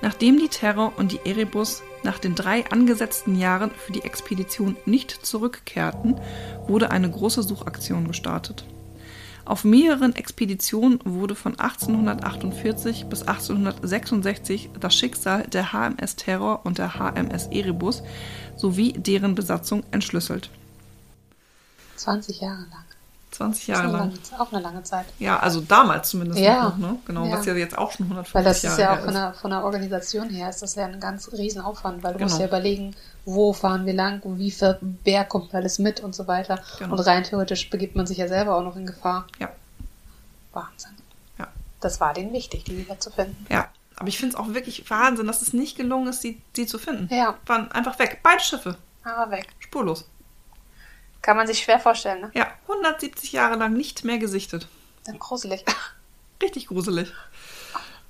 Nachdem 0.00 0.38
die 0.38 0.48
Terror 0.48 0.92
und 0.96 1.12
die 1.12 1.20
Erebus 1.24 1.82
nach 2.02 2.18
den 2.18 2.34
drei 2.34 2.70
angesetzten 2.70 3.36
Jahren 3.36 3.70
für 3.72 3.92
die 3.92 4.04
Expedition 4.04 4.76
nicht 4.86 5.10
zurückkehrten, 5.10 6.20
wurde 6.66 6.90
eine 6.90 7.10
große 7.10 7.42
Suchaktion 7.42 8.06
gestartet. 8.06 8.64
Auf 9.46 9.62
mehreren 9.62 10.16
Expeditionen 10.16 10.98
wurde 11.04 11.36
von 11.36 11.56
1848 11.56 13.06
bis 13.06 13.22
1866 13.22 14.70
das 14.80 14.96
Schicksal 14.96 15.44
der 15.44 15.72
HMS 15.72 16.16
Terror 16.16 16.66
und 16.66 16.78
der 16.78 16.94
HMS 16.98 17.46
Erebus 17.52 18.02
sowie 18.56 18.92
deren 18.94 19.36
Besatzung 19.36 19.84
entschlüsselt. 19.92 20.50
20 21.94 22.40
Jahre 22.40 22.62
lang. 22.62 22.85
20 23.36 23.66
Das 23.66 23.76
ist 23.76 23.82
Jahre 23.84 23.96
lang. 23.96 24.12
auch 24.38 24.52
eine 24.52 24.62
lange 24.62 24.82
Zeit. 24.82 25.06
Ja, 25.18 25.38
also 25.38 25.60
damals 25.60 26.10
zumindest 26.10 26.40
Ja. 26.40 26.64
noch, 26.64 26.76
ne? 26.78 26.98
Genau, 27.06 27.24
Ja. 27.26 27.32
was 27.38 27.46
ja 27.46 27.54
jetzt 27.54 27.76
auch 27.78 27.92
schon 27.92 28.06
150 28.06 28.34
Weil 28.34 28.44
das 28.44 28.62
Jahre 28.62 28.74
ist 28.74 28.80
ja 28.80 28.94
auch 28.96 29.04
von 29.04 29.14
der, 29.14 29.34
von 29.34 29.50
der 29.50 29.64
Organisation 29.64 30.28
her, 30.30 30.48
ist 30.50 30.62
das 30.62 30.74
ja 30.74 30.86
ein 30.86 31.00
ganz 31.00 31.30
riesen 31.32 31.60
Aufwand, 31.60 32.02
weil 32.02 32.14
du 32.14 32.20
musst 32.20 32.34
Genau. 32.36 32.42
ja 32.44 32.48
überlegen, 32.48 32.94
wo 33.24 33.52
fahren 33.52 33.86
wir 33.86 33.92
lang, 33.94 34.20
wie 34.24 34.50
viel, 34.50 34.78
wer 35.04 35.24
kommt 35.24 35.54
alles 35.54 35.78
mit 35.78 36.00
und 36.00 36.14
so 36.14 36.26
weiter. 36.26 36.60
Genau. 36.78 36.92
Und 36.94 37.00
rein 37.00 37.24
theoretisch 37.24 37.70
begibt 37.70 37.96
man 37.96 38.06
sich 38.06 38.18
ja 38.18 38.28
selber 38.28 38.56
auch 38.56 38.62
noch 38.62 38.76
in 38.76 38.86
Gefahr. 38.86 39.26
Ja. 39.38 39.50
Wahnsinn. 40.52 40.92
Ja. 41.38 41.48
Das 41.80 42.00
war 42.00 42.14
denen 42.14 42.32
wichtig, 42.32 42.64
die 42.64 42.78
wieder 42.78 42.98
zu 42.98 43.10
finden. 43.10 43.46
Ja, 43.50 43.68
aber 43.96 44.08
ich 44.08 44.18
finde 44.18 44.34
es 44.34 44.40
auch 44.40 44.48
wirklich 44.54 44.88
Wahnsinn, 44.90 45.26
dass 45.26 45.42
es 45.42 45.52
nicht 45.52 45.76
gelungen 45.76 46.08
ist, 46.08 46.22
sie, 46.22 46.40
sie 46.54 46.66
zu 46.66 46.78
finden. 46.78 47.12
Ja. 47.14 47.34
Waren 47.46 47.70
einfach 47.72 47.98
weg. 47.98 48.20
Beide 48.22 48.40
Schiffe. 48.42 48.76
Aber 49.04 49.30
weg. 49.30 49.46
Spurlos. 49.58 50.08
Kann 51.26 51.36
man 51.36 51.48
sich 51.48 51.58
schwer 51.58 51.80
vorstellen, 51.80 52.20
ne? 52.20 52.30
Ja, 52.34 52.52
170 52.68 53.32
Jahre 53.32 53.56
lang 53.56 53.72
nicht 53.72 54.04
mehr 54.04 54.18
gesichtet. 54.18 54.68
Dann 55.06 55.18
gruselig. 55.18 55.64
Richtig 56.42 56.68
gruselig. 56.68 57.12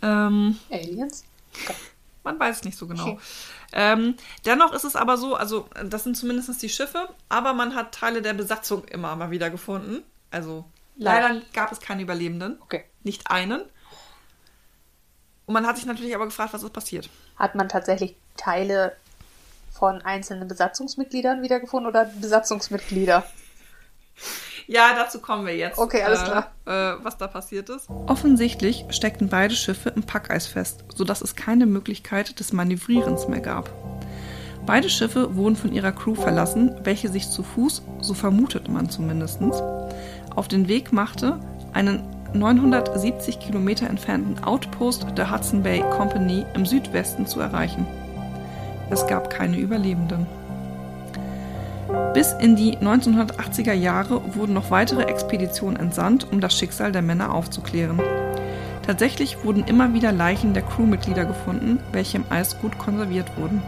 Ähm, 0.03 0.59
Aliens? 0.71 1.25
man 2.25 2.39
weiß 2.39 2.57
es 2.57 2.65
nicht 2.65 2.77
so 2.77 2.87
genau. 2.87 3.13
Okay. 3.13 3.19
Ähm, 3.73 4.17
dennoch 4.45 4.75
ist 4.75 4.85
es 4.85 4.97
aber 4.97 5.17
so, 5.17 5.35
also 5.35 5.67
das 5.83 6.05
sind 6.05 6.15
zumindest 6.19 6.61
die 6.61 6.69
Schiffe, 6.69 7.09
aber 7.31 7.55
man 7.55 7.75
hat 7.75 7.95
Teile 7.95 8.21
der 8.21 8.35
Besatzung 8.35 8.85
immer 8.85 9.17
mal 9.17 9.31
wieder 9.31 9.49
gefunden. 9.49 10.03
Also 10.31 10.67
Leider. 10.97 11.31
leider 11.31 11.47
gab 11.55 11.73
es 11.73 11.81
keine 11.81 12.03
Überlebenden. 12.03 12.59
Okay. 12.61 12.85
Nicht 13.03 13.31
einen. 13.31 13.63
Und 15.47 15.55
man 15.55 15.67
hat 15.67 15.77
sich 15.77 15.87
natürlich 15.87 16.15
aber 16.15 16.27
gefragt, 16.27 16.53
was 16.53 16.63
ist 16.63 16.73
passiert. 16.75 17.09
Hat 17.37 17.55
man 17.55 17.71
tatsächlich 17.71 18.15
Teile 18.37 18.95
von 19.77 20.03
einzelnen 20.03 20.49
Besatzungsmitgliedern 20.49 21.43
wiedergefunden 21.43 21.89
oder 21.89 22.07
Besatzungsmitglieder? 22.21 23.25
Ja, 24.67 24.95
dazu 24.97 25.21
kommen 25.21 25.47
wir 25.47 25.57
jetzt. 25.57 25.79
Okay, 25.79 26.03
alles 26.03 26.23
äh, 26.23 26.25
klar. 26.25 26.51
Äh, 26.67 27.05
was 27.05 27.17
da 27.17 27.29
passiert 27.29 27.69
ist. 27.69 27.89
Offensichtlich 28.07 28.85
steckten 28.91 29.29
beide 29.29 29.55
Schiffe 29.55 29.91
im 29.91 30.03
Packeis 30.03 30.47
fest, 30.47 30.85
sodass 30.95 31.21
es 31.21 31.37
keine 31.37 31.67
Möglichkeit 31.67 32.41
des 32.41 32.53
Manövrierens 32.53 33.29
mehr 33.29 33.41
gab. 33.41 33.71
Beide 34.65 34.91
Schiffe 34.91 35.37
wurden 35.37 35.55
von 35.55 35.73
ihrer 35.73 35.93
Crew 35.93 36.17
verlassen, 36.17 36.75
welche 36.83 37.09
sich 37.09 37.31
zu 37.31 37.45
Fuß, 37.45 37.83
so 38.01 38.15
vermutet 38.15 38.69
man 38.69 38.91
zumindest, 38.91 39.41
auf 40.35 40.49
den 40.49 40.67
Weg 40.67 40.93
machte, 40.93 41.39
einen 41.73 42.03
970 42.33 43.39
Kilometer 43.39 43.89
entfernten 43.89 44.43
Outpost 44.43 45.07
der 45.17 45.31
Hudson 45.31 45.63
Bay 45.63 45.81
Company 45.91 46.45
im 46.55 46.67
Südwesten 46.67 47.27
zu 47.27 47.39
erreichen. 47.39 47.87
Es 48.91 49.07
gab 49.07 49.31
keine 49.31 49.57
Überlebenden. 49.59 50.27
Bis 52.15 52.33
in 52.33 52.57
die 52.57 52.77
1980er 52.79 53.73
Jahre 53.73 54.35
wurden 54.35 54.55
noch 54.55 54.71
weitere 54.71 55.03
Expeditionen 55.03 55.79
entsandt, 55.79 56.27
um 56.31 56.41
das 56.41 56.57
Schicksal 56.57 56.93
der 56.93 57.03
Männer 57.03 57.33
aufzuklären. 57.33 58.01
Tatsächlich 58.87 59.45
wurden 59.45 59.65
immer 59.65 59.93
wieder 59.95 60.13
Leichen 60.13 60.55
der 60.55 60.63
Crewmitglieder 60.63 61.25
gefunden, 61.25 61.81
welche 61.93 62.19
im 62.19 62.25
Eis 62.31 62.59
gut 62.61 62.79
konserviert 62.79 63.37
wurden. 63.37 63.63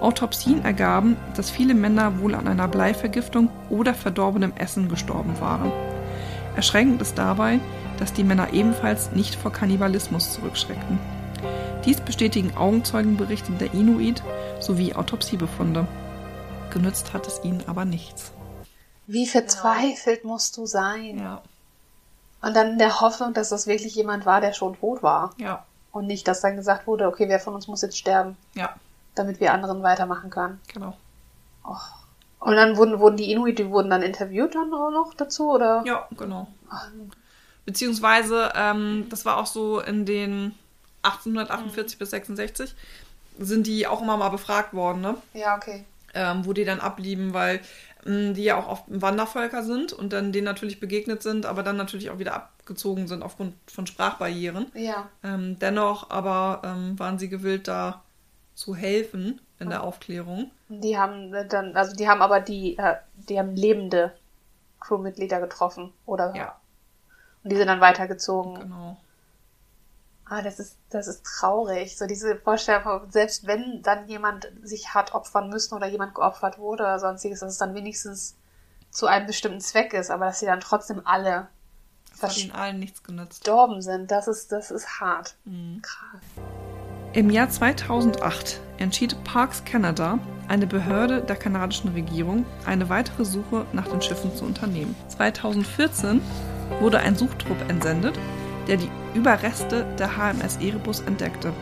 Autopsien 0.00 0.64
ergaben, 0.64 1.16
dass 1.34 1.50
viele 1.50 1.74
Männer 1.74 2.20
wohl 2.20 2.34
an 2.34 2.46
einer 2.46 2.68
Bleivergiftung 2.68 3.48
oder 3.70 3.94
verdorbenem 3.94 4.52
Essen 4.56 4.88
gestorben 4.88 5.40
waren. 5.40 5.72
Erschreckend 6.56 7.00
ist 7.00 7.16
dabei, 7.16 7.58
dass 7.98 8.12
die 8.12 8.24
Männer 8.24 8.52
ebenfalls 8.52 9.12
nicht 9.12 9.34
vor 9.34 9.52
Kannibalismus 9.52 10.34
zurückschreckten. 10.34 10.98
Dies 11.84 12.00
bestätigen 12.00 12.56
Augenzeugenberichte 12.56 13.52
der 13.52 13.72
Inuit 13.74 14.22
sowie 14.60 14.94
Autopsiebefunde. 14.94 15.86
Genützt 16.70 17.12
hat 17.12 17.26
es 17.26 17.42
ihnen 17.44 17.62
aber 17.66 17.84
nichts. 17.84 18.32
Wie 19.06 19.26
verzweifelt 19.26 20.24
musst 20.24 20.56
du 20.56 20.64
sein? 20.66 21.18
Ja, 21.18 21.42
Und 22.40 22.56
dann 22.56 22.72
in 22.72 22.78
der 22.78 23.00
Hoffnung, 23.00 23.34
dass 23.34 23.50
das 23.50 23.66
wirklich 23.66 23.94
jemand 23.94 24.24
war, 24.24 24.40
der 24.40 24.54
schon 24.54 24.78
tot 24.78 25.02
war. 25.02 25.34
ja, 25.38 25.64
Und 25.92 26.06
nicht, 26.06 26.26
dass 26.26 26.40
dann 26.40 26.56
gesagt 26.56 26.86
wurde, 26.86 27.06
okay, 27.06 27.28
wer 27.28 27.38
von 27.38 27.54
uns 27.54 27.68
muss 27.68 27.82
jetzt 27.82 27.98
sterben, 27.98 28.36
ja, 28.54 28.70
damit 29.14 29.40
wir 29.40 29.52
anderen 29.52 29.82
weitermachen 29.82 30.30
können. 30.30 30.60
genau. 30.72 30.96
Und 32.40 32.56
dann 32.56 32.76
wurden, 32.76 32.98
wurden 33.00 33.16
die 33.16 33.30
Inuit, 33.32 33.58
die 33.58 33.70
wurden 33.70 33.88
dann 33.88 34.02
interviewt 34.02 34.54
dann 34.54 34.72
auch 34.74 34.90
noch 34.90 35.14
dazu, 35.14 35.50
oder? 35.52 35.82
Ja, 35.86 36.06
genau. 36.16 36.48
Beziehungsweise, 37.64 38.52
ähm, 38.54 39.06
das 39.08 39.24
war 39.24 39.38
auch 39.38 39.46
so 39.46 39.80
in 39.80 40.04
den 40.04 40.54
1848 41.04 41.98
bis 41.98 42.10
66, 42.10 42.74
sind 43.38 43.66
die 43.66 43.86
auch 43.86 44.02
immer 44.02 44.16
mal 44.16 44.28
befragt 44.30 44.74
worden, 44.74 45.00
ne? 45.00 45.16
Ja, 45.32 45.56
okay. 45.56 45.84
ähm, 46.14 46.46
wo 46.46 46.52
die 46.52 46.64
dann 46.64 46.80
ablieben, 46.80 47.34
weil 47.34 47.60
ähm, 48.06 48.34
die 48.34 48.44
ja 48.44 48.56
auch 48.58 48.68
oft 48.68 48.84
Wandervölker 48.88 49.62
sind 49.62 49.92
und 49.92 50.12
dann 50.12 50.32
denen 50.32 50.44
natürlich 50.44 50.80
begegnet 50.80 51.22
sind, 51.22 51.46
aber 51.46 51.62
dann 51.62 51.76
natürlich 51.76 52.10
auch 52.10 52.18
wieder 52.18 52.34
abgezogen 52.34 53.08
sind 53.08 53.22
aufgrund 53.22 53.54
von 53.70 53.86
Sprachbarrieren. 53.86 54.70
Ja. 54.74 55.08
Ähm, 55.22 55.58
dennoch 55.58 56.10
aber 56.10 56.62
ähm, 56.64 56.98
waren 56.98 57.18
sie 57.18 57.28
gewillt, 57.28 57.68
da 57.68 58.02
zu 58.54 58.74
helfen 58.76 59.40
in 59.58 59.68
der 59.70 59.82
Aufklärung. 59.82 60.50
Die 60.68 60.96
haben 60.98 61.32
äh, 61.34 61.46
dann, 61.46 61.76
also 61.76 61.94
die 61.96 62.08
haben 62.08 62.22
aber 62.22 62.40
die, 62.40 62.76
äh, 62.78 62.96
die 63.16 63.38
haben 63.38 63.56
lebende 63.56 64.14
Crewmitglieder 64.80 65.40
getroffen, 65.40 65.92
oder? 66.06 66.34
Ja, 66.36 66.56
Und 67.42 67.50
die 67.50 67.56
sind 67.56 67.68
dann 67.68 67.80
weitergezogen. 67.80 68.60
genau. 68.60 68.96
Ah, 70.26 70.42
das 70.42 70.58
ist, 70.58 70.78
das 70.90 71.06
ist 71.06 71.24
traurig. 71.24 71.98
So 71.98 72.06
diese 72.06 72.36
Vorstellung, 72.36 73.10
selbst 73.10 73.46
wenn 73.46 73.82
dann 73.82 74.08
jemand 74.08 74.50
sich 74.62 74.94
hat 74.94 75.14
opfern 75.14 75.50
müssen 75.50 75.74
oder 75.74 75.86
jemand 75.86 76.14
geopfert 76.14 76.58
wurde 76.58 76.84
oder 76.84 76.98
sonstiges, 76.98 77.40
dass 77.40 77.52
es 77.52 77.58
dann 77.58 77.74
wenigstens 77.74 78.36
zu 78.90 79.06
einem 79.06 79.26
bestimmten 79.26 79.60
Zweck 79.60 79.92
ist, 79.92 80.10
aber 80.10 80.26
dass 80.26 80.40
sie 80.40 80.46
dann 80.46 80.60
trotzdem 80.60 81.02
alle 81.04 81.48
ihnen 82.36 82.52
allen 82.52 82.78
nichts 82.78 83.02
genützt. 83.02 83.44
verstorben 83.44 83.82
sind, 83.82 84.10
das 84.10 84.28
ist, 84.28 84.52
das 84.52 84.70
ist 84.70 85.00
hart. 85.00 85.36
Mhm. 85.44 85.82
Krass. 85.82 86.22
Im 87.12 87.30
Jahr 87.30 87.48
2008 87.48 88.60
entschied 88.78 89.22
Parks 89.24 89.64
Canada, 89.64 90.18
eine 90.48 90.66
Behörde 90.66 91.22
der 91.22 91.36
kanadischen 91.36 91.92
Regierung, 91.92 92.44
eine 92.66 92.88
weitere 92.88 93.24
Suche 93.24 93.66
nach 93.72 93.86
den 93.86 94.02
Schiffen 94.02 94.34
zu 94.34 94.44
unternehmen. 94.44 94.96
2014 95.08 96.20
wurde 96.80 96.98
ein 96.98 97.14
Suchtrupp 97.14 97.60
entsendet, 97.68 98.18
der 98.66 98.78
die 98.78 98.90
Überreste 99.14 99.86
der 99.96 100.16
HMS 100.16 100.56
Erebus 100.56 101.00
entdeckte. 101.00 101.52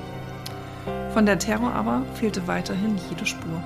Von 1.13 1.27
der 1.27 1.39
Terror 1.39 1.73
aber 1.75 2.03
fehlte 2.15 2.47
weiterhin 2.47 2.99
jede 3.11 3.27
Spur. 3.27 3.63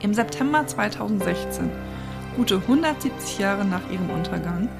Im 0.00 0.14
September 0.14 0.66
2016, 0.66 1.70
gute 2.34 2.56
170 2.56 3.38
Jahre 3.38 3.64
nach 3.66 3.90
ihrem 3.90 4.08
Untergang, 4.08 4.70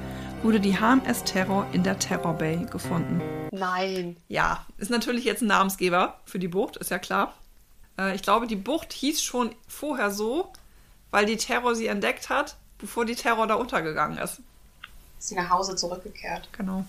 wurde 0.41 0.59
die 0.59 0.77
HMS 0.79 1.23
Terror 1.23 1.67
in 1.71 1.83
der 1.83 1.99
Terror 1.99 2.33
Bay 2.33 2.65
gefunden. 2.71 3.21
Nein. 3.51 4.17
Ja, 4.27 4.65
ist 4.77 4.89
natürlich 4.89 5.25
jetzt 5.25 5.43
ein 5.43 5.47
Namensgeber 5.47 6.19
für 6.25 6.39
die 6.39 6.47
Bucht, 6.47 6.77
ist 6.77 6.89
ja 6.89 6.97
klar. 6.97 7.35
Äh, 7.99 8.15
ich 8.15 8.23
glaube, 8.23 8.47
die 8.47 8.55
Bucht 8.55 8.91
hieß 8.93 9.21
schon 9.21 9.53
vorher 9.67 10.09
so, 10.09 10.51
weil 11.11 11.25
die 11.25 11.37
Terror 11.37 11.75
sie 11.75 11.87
entdeckt 11.87 12.29
hat, 12.29 12.55
bevor 12.79 13.05
die 13.05 13.15
Terror 13.15 13.45
da 13.45 13.55
untergegangen 13.55 14.17
ist. 14.17 14.41
Ist 15.19 15.27
sie 15.27 15.35
nach 15.35 15.49
Hause 15.49 15.75
zurückgekehrt. 15.75 16.47
Genau. 16.57 16.85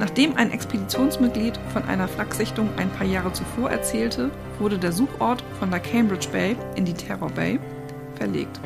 Nachdem 0.00 0.34
ein 0.36 0.50
Expeditionsmitglied 0.50 1.58
von 1.72 1.84
einer 1.84 2.08
Flagsichtung 2.08 2.70
ein 2.78 2.90
paar 2.90 3.06
Jahre 3.06 3.32
zuvor 3.32 3.70
erzählte, 3.70 4.30
wurde 4.58 4.78
der 4.78 4.92
Suchort 4.92 5.44
von 5.58 5.70
der 5.70 5.80
Cambridge 5.80 6.28
Bay 6.32 6.56
in 6.74 6.86
die 6.86 6.94
Terror 6.94 7.30
Bay 7.30 7.60
verlegt, 8.16 8.60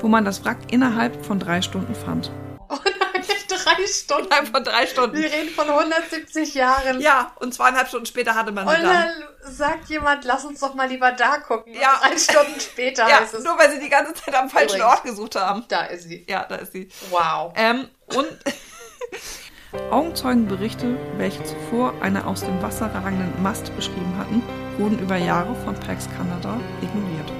wo 0.00 0.08
man 0.08 0.24
das 0.24 0.44
Wrack 0.44 0.56
innerhalb 0.72 1.24
von 1.24 1.38
drei 1.38 1.60
Stunden 1.60 1.94
fand. 1.94 2.32
Drei 3.64 3.86
Stunden. 3.86 4.26
Innerhalb 4.26 4.48
von 4.48 4.64
drei 4.64 4.86
Stunden. 4.86 5.16
Wir 5.16 5.32
reden 5.32 5.48
von 5.50 5.68
170 5.68 6.54
Jahren. 6.54 7.00
Ja, 7.00 7.32
und 7.40 7.54
zweieinhalb 7.54 7.88
Stunden 7.88 8.06
später 8.06 8.34
hatte 8.34 8.52
man 8.52 8.66
Und 8.66 8.82
dann. 8.82 9.08
sagt 9.42 9.88
jemand, 9.88 10.24
lass 10.24 10.44
uns 10.44 10.60
doch 10.60 10.74
mal 10.74 10.88
lieber 10.88 11.12
da 11.12 11.38
gucken. 11.38 11.72
Und 11.72 11.80
Ja. 11.80 11.98
Drei 12.00 12.16
Stunden 12.18 12.60
später 12.60 13.08
Ja, 13.08 13.20
heißt 13.20 13.34
es, 13.34 13.44
nur 13.44 13.58
weil 13.58 13.70
sie 13.72 13.80
die 13.80 13.88
ganze 13.88 14.14
Zeit 14.14 14.34
am 14.34 14.48
falschen 14.50 14.76
Übrigens. 14.76 14.84
Ort 14.96 15.02
gesucht 15.04 15.36
haben. 15.36 15.64
da 15.68 15.84
ist 15.84 16.04
sie. 16.04 16.24
Ja, 16.28 16.44
da 16.48 16.56
ist 16.56 16.72
sie. 16.72 16.88
Wow. 17.10 17.52
Ähm, 17.56 17.88
und 18.14 18.26
Augenzeugenberichte, 19.90 20.96
welche 21.16 21.42
zuvor 21.42 21.94
eine 22.00 22.26
aus 22.26 22.40
dem 22.40 22.62
Wasser 22.62 22.86
ragenden 22.94 23.42
Mast 23.42 23.74
beschrieben 23.74 24.14
hatten, 24.18 24.42
wurden 24.78 24.98
über 25.00 25.16
Jahre 25.16 25.54
von 25.64 25.74
Pax 25.74 26.06
Canada 26.16 26.60
ignoriert. 26.80 27.32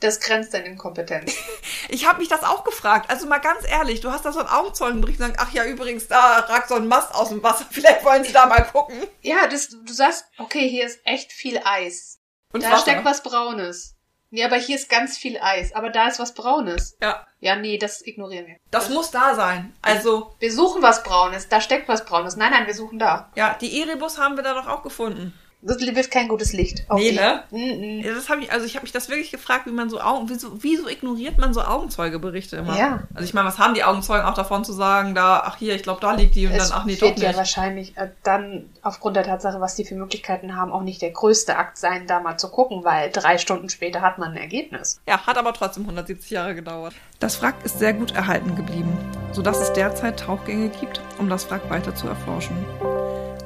Das 0.00 0.20
grenzt 0.20 0.54
an 0.54 0.64
Inkompetenz. 0.64 1.34
Ich 1.90 2.06
habe 2.06 2.18
mich 2.18 2.28
das 2.28 2.42
auch 2.44 2.64
gefragt. 2.64 3.08
Also 3.08 3.26
mal 3.26 3.38
ganz 3.38 3.66
ehrlich, 3.66 4.00
du 4.02 4.10
hast 4.12 4.24
da 4.26 4.30
so 4.32 4.40
einen 4.40 4.48
Augenzeugenbericht 4.50 5.18
und 5.20 5.28
sagst, 5.28 5.40
ach 5.40 5.52
ja, 5.54 5.64
übrigens, 5.64 6.06
da 6.06 6.40
ragt 6.40 6.68
so 6.68 6.74
ein 6.74 6.86
Mast 6.86 7.14
aus 7.14 7.30
dem 7.30 7.42
Wasser. 7.42 7.64
Vielleicht 7.70 8.04
wollen 8.04 8.24
sie 8.24 8.32
da 8.32 8.44
mal 8.44 8.60
gucken. 8.62 9.06
ja, 9.22 9.46
das, 9.46 9.68
du 9.70 9.92
sagst, 9.92 10.26
okay, 10.36 10.68
hier 10.68 10.84
ist 10.84 11.00
echt 11.04 11.32
viel 11.32 11.58
Eis. 11.64 12.18
Und 12.52 12.62
da 12.62 12.72
Wasser. 12.72 12.82
steckt 12.82 13.04
was 13.06 13.22
Braunes. 13.22 13.94
Nee, 14.30 14.44
aber 14.44 14.56
hier 14.56 14.76
ist 14.76 14.90
ganz 14.90 15.16
viel 15.16 15.38
Eis. 15.40 15.72
Aber 15.74 15.88
da 15.88 16.08
ist 16.08 16.18
was 16.18 16.34
Braunes. 16.34 16.98
Ja, 17.00 17.26
Ja, 17.40 17.56
nee, 17.56 17.78
das 17.78 18.06
ignorieren 18.06 18.46
wir. 18.46 18.56
das 18.70 18.90
muss 18.90 19.10
da 19.10 19.34
sein. 19.34 19.74
Also, 19.80 20.34
Wir 20.38 20.52
suchen 20.52 20.82
was 20.82 21.02
Braunes. 21.02 21.48
Da 21.48 21.62
steckt 21.62 21.88
was 21.88 22.04
Braunes. 22.04 22.36
Nein, 22.36 22.50
nein, 22.50 22.66
wir 22.66 22.74
suchen 22.74 22.98
da. 22.98 23.32
ja, 23.34 23.56
die 23.58 23.80
Erebus 23.80 24.18
haben 24.18 24.36
wir 24.36 24.42
da 24.44 24.52
doch 24.52 24.66
auch 24.68 24.82
gefunden. 24.82 25.32
Das 25.60 25.78
wirft 25.80 26.12
kein 26.12 26.28
gutes 26.28 26.52
Licht. 26.52 26.84
auf 26.88 27.00
Nee, 27.00 27.12
ne? 27.12 27.42
Mhm. 27.50 28.00
Ja, 28.04 28.14
das 28.14 28.28
habe 28.28 28.42
ich, 28.42 28.52
also 28.52 28.64
ich 28.64 28.76
habe 28.76 28.84
mich 28.84 28.92
das 28.92 29.08
wirklich 29.08 29.32
gefragt, 29.32 29.66
wie 29.66 29.72
man 29.72 29.90
so 29.90 30.00
Augen, 30.00 30.28
wieso, 30.28 30.62
wieso 30.62 30.88
ignoriert 30.88 31.36
man 31.38 31.52
so 31.52 31.62
Augenzeugeberichte 31.62 32.56
immer? 32.58 32.78
Ja. 32.78 33.02
Also 33.12 33.24
ich 33.24 33.34
meine, 33.34 33.48
was 33.48 33.58
haben 33.58 33.74
die 33.74 33.82
Augenzeugen 33.82 34.24
auch 34.24 34.34
davon 34.34 34.64
zu 34.64 34.72
sagen, 34.72 35.16
da, 35.16 35.42
ach 35.44 35.56
hier, 35.56 35.74
ich 35.74 35.82
glaube, 35.82 36.00
da 36.00 36.12
liegt 36.12 36.36
die 36.36 36.46
und 36.46 36.52
Es 36.52 36.68
dann, 36.68 36.78
ach 36.80 36.84
nee, 36.84 36.94
doch 36.94 37.08
wird 37.08 37.18
ja 37.18 37.28
nicht. 37.28 37.38
wahrscheinlich 37.38 37.96
äh, 37.96 38.10
dann 38.22 38.70
aufgrund 38.82 39.16
der 39.16 39.24
Tatsache, 39.24 39.60
was 39.60 39.74
die 39.74 39.84
für 39.84 39.96
Möglichkeiten 39.96 40.54
haben, 40.54 40.70
auch 40.70 40.82
nicht 40.82 41.02
der 41.02 41.10
größte 41.10 41.56
Akt 41.56 41.76
sein, 41.76 42.06
da 42.06 42.20
mal 42.20 42.36
zu 42.36 42.50
gucken, 42.50 42.84
weil 42.84 43.10
drei 43.10 43.36
Stunden 43.38 43.68
später 43.68 44.00
hat 44.00 44.18
man 44.18 44.30
ein 44.32 44.36
Ergebnis. 44.36 45.00
Ja, 45.08 45.26
hat 45.26 45.38
aber 45.38 45.52
trotzdem 45.52 45.82
170 45.82 46.30
Jahre 46.30 46.54
gedauert. 46.54 46.94
Das 47.18 47.42
Wrack 47.42 47.56
ist 47.64 47.80
sehr 47.80 47.94
gut 47.94 48.12
erhalten 48.12 48.54
geblieben, 48.54 48.96
sodass 49.32 49.58
es 49.58 49.72
derzeit 49.72 50.20
Tauchgänge 50.20 50.68
gibt, 50.68 51.00
um 51.18 51.28
das 51.28 51.50
Wrack 51.50 51.68
weiter 51.68 51.92
zu 51.96 52.06
erforschen. 52.06 52.56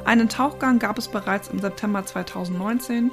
Einen 0.04 0.28
Tauchgang 0.28 0.78
gab 0.78 0.98
es 0.98 1.08
bereits 1.08 1.48
im 1.48 1.60
September 1.60 2.04
2019. 2.04 3.12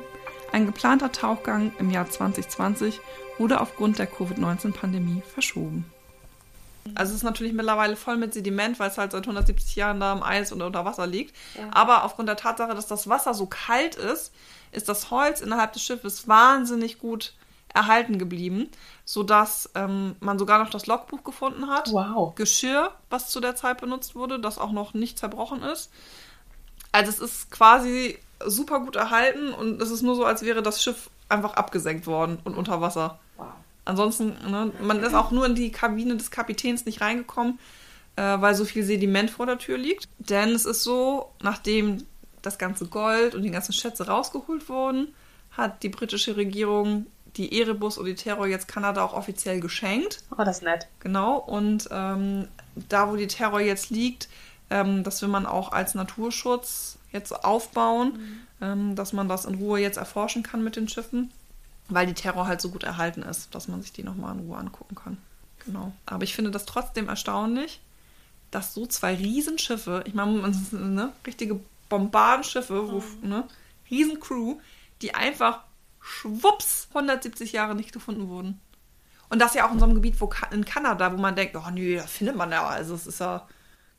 Ein 0.52 0.66
geplanter 0.66 1.12
Tauchgang 1.12 1.72
im 1.78 1.92
Jahr 1.92 2.10
2020 2.10 3.00
wurde 3.38 3.62
aufgrund 3.62 4.00
der 4.00 4.08
Covid-19-Pandemie 4.08 5.22
verschoben. 5.34 5.86
Also 6.96 7.12
es 7.12 7.18
ist 7.18 7.24
natürlich 7.24 7.54
mittlerweile 7.54 7.96
voll 7.96 8.18
mit 8.18 8.34
Sediment, 8.34 8.80
weil 8.80 8.90
es 8.90 8.98
halt 8.98 9.12
seit 9.12 9.24
170 9.24 9.76
Jahren 9.76 10.00
da 10.00 10.14
im 10.14 10.24
Eis 10.24 10.52
und 10.52 10.62
unter 10.62 10.86
Wasser 10.86 11.06
liegt. 11.06 11.36
Ja. 11.56 11.70
Aber 11.72 12.04
aufgrund 12.04 12.28
der 12.28 12.38
Tatsache, 12.38 12.74
dass 12.74 12.88
das 12.88 13.08
Wasser 13.08 13.36
so 13.36 13.46
kalt 13.46 13.96
ist, 13.96 14.34
ist 14.72 14.90
das 14.90 15.12
Holz 15.12 15.42
innerhalb 15.42 15.74
des 15.74 15.84
Schiffes 15.84 16.28
wahnsinnig 16.28 16.98
gut 16.98 17.34
erhalten 17.72 18.18
geblieben, 18.18 18.70
sodass 19.06 19.70
ähm, 19.76 20.16
man 20.20 20.40
sogar 20.40 20.58
noch 20.58 20.72
das 20.72 20.88
Logbuch 20.88 21.24
gefunden 21.24 21.68
hat. 21.68 21.92
Wow. 21.92 22.34
Geschirr, 22.34 22.92
was 23.12 23.30
zu 23.30 23.40
der 23.40 23.56
Zeit 23.56 23.80
benutzt 23.80 24.16
wurde, 24.16 24.40
das 24.40 24.58
auch 24.58 24.72
noch 24.72 24.96
nicht 24.96 25.20
zerbrochen 25.20 25.62
ist. 25.62 25.92
Also 26.92 27.12
es 27.12 27.20
ist 27.20 27.52
quasi 27.52 28.18
super 28.46 28.80
gut 28.80 28.96
erhalten 28.96 29.54
und 29.54 29.82
es 29.82 29.92
ist 29.92 30.02
nur 30.02 30.16
so, 30.16 30.26
als 30.26 30.44
wäre 30.44 30.62
das 30.62 30.82
Schiff 30.82 31.10
einfach 31.28 31.54
abgesenkt 31.54 32.08
worden 32.08 32.40
und 32.44 32.56
unter 32.56 32.82
Wasser. 32.82 33.20
Wow. 33.38 33.48
Ansonsten, 33.86 34.36
ne, 34.50 34.72
man 34.82 35.04
ist 35.04 35.14
auch 35.14 35.32
nur 35.32 35.46
in 35.46 35.56
die 35.56 35.72
Kabine 35.72 36.16
des 36.16 36.32
Kapitäns 36.32 36.86
nicht 36.86 37.02
reingekommen, 37.02 37.60
äh, 38.16 38.22
weil 38.22 38.56
so 38.56 38.66
viel 38.66 38.84
Sediment 38.84 39.30
vor 39.30 39.46
der 39.46 39.58
Tür 39.58 39.78
liegt. 39.78 40.08
Denn 40.18 40.50
es 40.50 40.66
ist 40.66 40.84
so, 40.84 41.32
nachdem 41.42 42.06
das 42.42 42.58
ganze 42.58 42.88
Gold 42.88 43.36
und 43.36 43.44
die 43.44 43.52
ganzen 43.52 43.74
Schätze 43.74 44.08
rausgeholt 44.08 44.70
wurden, 44.70 45.14
hat 45.52 45.84
die 45.84 45.90
britische 45.90 46.38
Regierung 46.38 47.08
die 47.36 47.60
Erebus 47.60 47.98
und 47.98 48.06
die 48.06 48.16
Terror 48.16 48.48
jetzt 48.48 48.68
Kanada 48.68 49.04
auch 49.04 49.14
offiziell 49.14 49.60
geschenkt. 49.60 50.24
Oh, 50.32 50.44
das 50.44 50.58
ist 50.58 50.64
nett. 50.64 50.88
Genau, 51.00 51.38
und 51.38 51.88
ähm, 51.92 52.48
da, 52.90 53.10
wo 53.10 53.16
die 53.16 53.28
Terror 53.28 53.62
jetzt 53.62 53.90
liegt, 53.90 54.30
ähm, 54.70 55.04
das 55.04 55.22
will 55.22 55.30
man 55.30 55.46
auch 55.46 55.72
als 55.72 55.96
Naturschutz 55.96 56.98
jetzt 57.12 57.32
aufbauen, 57.44 58.46
ähm, 58.62 58.96
dass 58.96 59.14
man 59.14 59.28
das 59.28 59.46
in 59.46 59.56
Ruhe 59.56 59.80
jetzt 59.80 59.98
erforschen 59.98 60.44
kann 60.44 60.64
mit 60.64 60.76
den 60.76 60.88
Schiffen, 60.88 61.32
weil 61.88 62.06
die 62.06 62.14
Terror 62.14 62.48
halt 62.48 62.62
so 62.62 62.70
gut 62.70 62.84
erhalten 62.84 63.24
ist, 63.24 63.54
dass 63.56 63.68
man 63.68 63.82
sich 63.82 63.92
die 63.92 64.04
nochmal 64.04 64.36
in 64.36 64.42
Ruhe 64.42 64.58
angucken 64.58 64.96
kann. 64.96 65.18
Genau. 65.66 65.92
Aber 66.06 66.24
ich 66.24 66.36
finde 66.36 66.52
das 66.52 66.66
trotzdem 66.66 67.10
erstaunlich, 67.10 67.82
dass 68.52 68.74
so 68.74 68.86
zwei 68.86 69.16
Riesenschiffe, 69.16 70.04
ich 70.06 70.14
meine, 70.14 70.52
ne, 70.72 71.12
richtige 71.26 71.60
Bombardenschiffe, 71.90 72.92
wo, 72.92 73.04
ne, 73.22 73.46
Riesencrew, 73.90 74.60
die 75.02 75.16
einfach 75.16 75.62
schwupps 76.02 76.88
170 76.90 77.52
Jahre 77.52 77.76
nicht 77.76 77.92
gefunden 77.92 78.30
wurden. 78.30 78.60
Und 79.30 79.40
das 79.40 79.54
ja 79.54 79.68
auch 79.68 79.72
in 79.72 79.80
so 79.80 79.86
einem 79.86 79.94
Gebiet 79.94 80.20
wo, 80.20 80.30
in 80.52 80.66
Kanada, 80.66 81.12
wo 81.14 81.18
man 81.18 81.36
denkt, 81.36 81.56
oh 81.56 81.70
nö, 81.72 81.98
da 81.98 82.08
findet 82.08 82.36
man 82.36 82.52
ja, 82.52 82.66
also 82.66 82.96
es 82.96 83.06
ist 83.06 83.20
ja, 83.20 83.48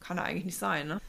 kann 0.01 0.17
ja 0.17 0.25
eigentlich 0.25 0.45
nicht 0.47 0.59
sein, 0.59 0.89
ne? 0.89 1.01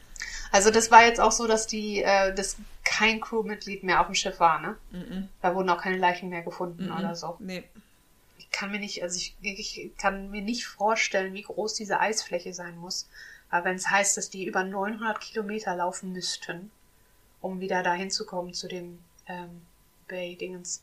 Also 0.50 0.70
das 0.70 0.90
war 0.90 1.04
jetzt 1.04 1.20
auch 1.20 1.32
so, 1.32 1.46
dass 1.46 1.66
die, 1.66 2.02
äh, 2.02 2.34
dass 2.34 2.56
kein 2.84 3.20
Crewmitglied 3.20 3.82
mehr 3.82 4.00
auf 4.00 4.06
dem 4.06 4.14
Schiff 4.14 4.38
war, 4.38 4.60
ne? 4.60 4.76
Mhm. 4.90 5.28
Da 5.40 5.54
wurden 5.54 5.70
auch 5.70 5.80
keine 5.80 5.96
Leichen 5.96 6.28
mehr 6.28 6.42
gefunden 6.42 6.86
Mhm. 6.86 6.96
oder 6.98 7.14
so. 7.16 7.36
Nee. 7.38 7.64
Ich 8.38 8.50
kann 8.50 8.70
mir 8.70 8.78
nicht, 8.78 9.02
also 9.02 9.16
ich, 9.16 9.34
ich 9.40 9.96
kann 9.96 10.30
mir 10.30 10.42
nicht 10.42 10.66
vorstellen, 10.66 11.32
wie 11.32 11.42
groß 11.42 11.74
diese 11.74 12.00
Eisfläche 12.00 12.52
sein 12.52 12.76
muss. 12.76 13.08
Aber 13.50 13.64
wenn 13.66 13.76
es 13.76 13.88
heißt, 13.90 14.16
dass 14.16 14.30
die 14.30 14.44
über 14.46 14.62
900 14.62 15.20
Kilometer 15.20 15.74
laufen 15.74 16.12
müssten, 16.12 16.70
um 17.40 17.60
wieder 17.60 17.82
dahin 17.82 18.10
zu 18.10 18.26
kommen 18.26 18.52
zu 18.54 18.68
dem 18.68 18.98
ähm, 19.26 19.62
Bay-Dingens. 20.08 20.82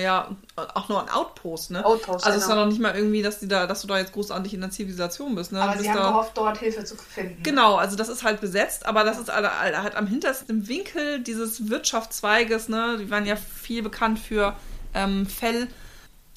ja, 0.00 0.34
auch 0.74 0.88
nur 0.88 1.02
ein 1.02 1.08
Outpost, 1.10 1.70
ne? 1.70 1.84
Outpost, 1.84 2.24
also 2.24 2.36
es 2.38 2.44
ist 2.44 2.48
ja 2.48 2.54
genau. 2.54 2.64
noch 2.64 2.72
nicht 2.72 2.80
mal 2.80 2.94
irgendwie, 2.94 3.22
dass, 3.22 3.38
die 3.40 3.48
da, 3.48 3.66
dass 3.66 3.82
du 3.82 3.86
da 3.88 3.98
jetzt 3.98 4.12
großartig 4.12 4.54
in 4.54 4.60
der 4.60 4.70
Zivilisation 4.70 5.34
bist, 5.34 5.52
ne? 5.52 5.60
Aber 5.60 5.72
Du 5.72 5.78
sie 5.78 5.84
bist 5.84 5.90
haben 5.96 6.02
da, 6.02 6.08
gehofft, 6.10 6.36
dort 6.36 6.58
Hilfe 6.58 6.84
zu 6.84 6.96
finden. 6.96 7.42
Genau, 7.42 7.76
also 7.76 7.96
das 7.96 8.08
ist 8.08 8.22
halt 8.22 8.40
besetzt, 8.40 8.86
aber 8.86 9.04
das 9.04 9.18
ist 9.18 9.32
halt, 9.32 9.46
halt 9.46 9.94
am 9.96 10.06
hintersten 10.06 10.68
Winkel 10.68 11.20
dieses 11.20 11.68
Wirtschaftszweiges, 11.68 12.68
ne? 12.68 12.96
Die 13.00 13.10
waren 13.10 13.26
ja 13.26 13.36
viel 13.36 13.82
bekannt 13.82 14.18
für 14.18 14.54
ähm, 14.94 15.26
Fell, 15.26 15.68